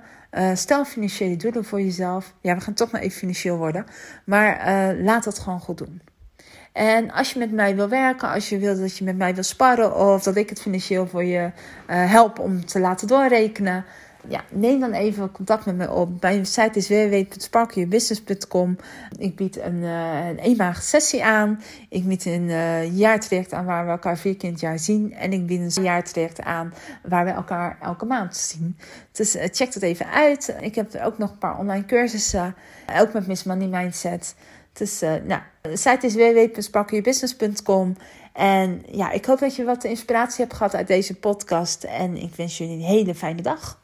stel 0.53 0.85
financiële 0.85 1.35
doelen 1.35 1.65
voor 1.65 1.81
jezelf. 1.81 2.33
Ja, 2.41 2.55
we 2.55 2.61
gaan 2.61 2.73
toch 2.73 2.91
maar 2.91 3.01
even 3.01 3.17
financieel 3.17 3.57
worden. 3.57 3.85
Maar 4.25 4.95
laat 4.95 5.23
dat 5.23 5.39
gewoon 5.39 5.59
goed 5.59 5.77
doen. 5.77 6.01
En 6.71 7.11
als 7.11 7.33
je 7.33 7.39
met 7.39 7.51
mij 7.51 7.75
wil 7.75 7.89
werken, 7.89 8.29
als 8.29 8.49
je 8.49 8.57
wil 8.57 8.79
dat 8.79 8.97
je 8.97 9.03
met 9.03 9.17
mij 9.17 9.33
wil 9.33 9.43
sparren 9.43 9.95
of 9.95 10.23
dat 10.23 10.35
ik 10.35 10.49
het 10.49 10.61
financieel 10.61 11.07
voor 11.07 11.23
je 11.23 11.41
uh, 11.41 11.51
help 12.11 12.39
om 12.39 12.65
te 12.65 12.79
laten 12.79 13.07
doorrekenen, 13.07 13.85
ja, 14.27 14.43
neem 14.49 14.79
dan 14.79 14.93
even 14.93 15.31
contact 15.31 15.65
met 15.65 15.75
me 15.75 15.91
op. 15.91 16.21
Mijn 16.21 16.45
site 16.45 16.77
is 16.79 16.87
www.sparkyourbusiness.com. 16.87 18.77
Ik 19.17 19.35
bied 19.35 19.59
een, 19.59 19.75
uh, 19.75 20.27
een 20.27 20.37
eenmalige 20.37 20.81
sessie 20.81 21.23
aan. 21.23 21.61
Ik 21.89 22.07
bied 22.07 22.25
een 22.25 22.47
uh, 22.49 22.97
jaartraject 22.97 23.53
aan 23.53 23.65
waar 23.65 23.85
we 23.85 23.91
elkaar 23.91 24.17
vier 24.17 24.53
jaar 24.55 24.79
zien. 24.79 25.13
En 25.13 25.33
ik 25.33 25.45
bied 25.45 25.59
een 25.59 25.83
jaartraject 25.83 26.41
aan 26.41 26.73
waar 27.03 27.25
we 27.25 27.31
elkaar 27.31 27.77
elke 27.81 28.05
maand 28.05 28.35
zien. 28.35 28.77
Dus 29.11 29.35
uh, 29.35 29.43
check 29.51 29.73
dat 29.73 29.83
even 29.83 30.11
uit. 30.11 30.55
Ik 30.59 30.75
heb 30.75 30.95
ook 31.03 31.17
nog 31.17 31.29
een 31.29 31.37
paar 31.37 31.57
online 31.57 31.85
cursussen. 31.85 32.55
Ook 32.99 33.13
met 33.13 33.27
Miss 33.27 33.43
Money 33.43 33.67
Mindset. 33.67 34.35
Dus 34.73 34.99
nou, 34.99 35.41
de 35.61 35.77
site 35.77 36.05
is 36.05 36.15
www.sparkyourbusiness.com. 36.15 37.95
En 38.33 38.83
ja, 38.91 39.11
ik 39.11 39.25
hoop 39.25 39.39
dat 39.39 39.55
je 39.55 39.63
wat 39.63 39.83
inspiratie 39.83 40.43
hebt 40.43 40.57
gehad 40.57 40.75
uit 40.75 40.87
deze 40.87 41.15
podcast. 41.15 41.83
En 41.83 42.17
ik 42.17 42.35
wens 42.35 42.57
jullie 42.57 42.73
een 42.73 42.81
hele 42.81 43.15
fijne 43.15 43.41
dag. 43.41 43.80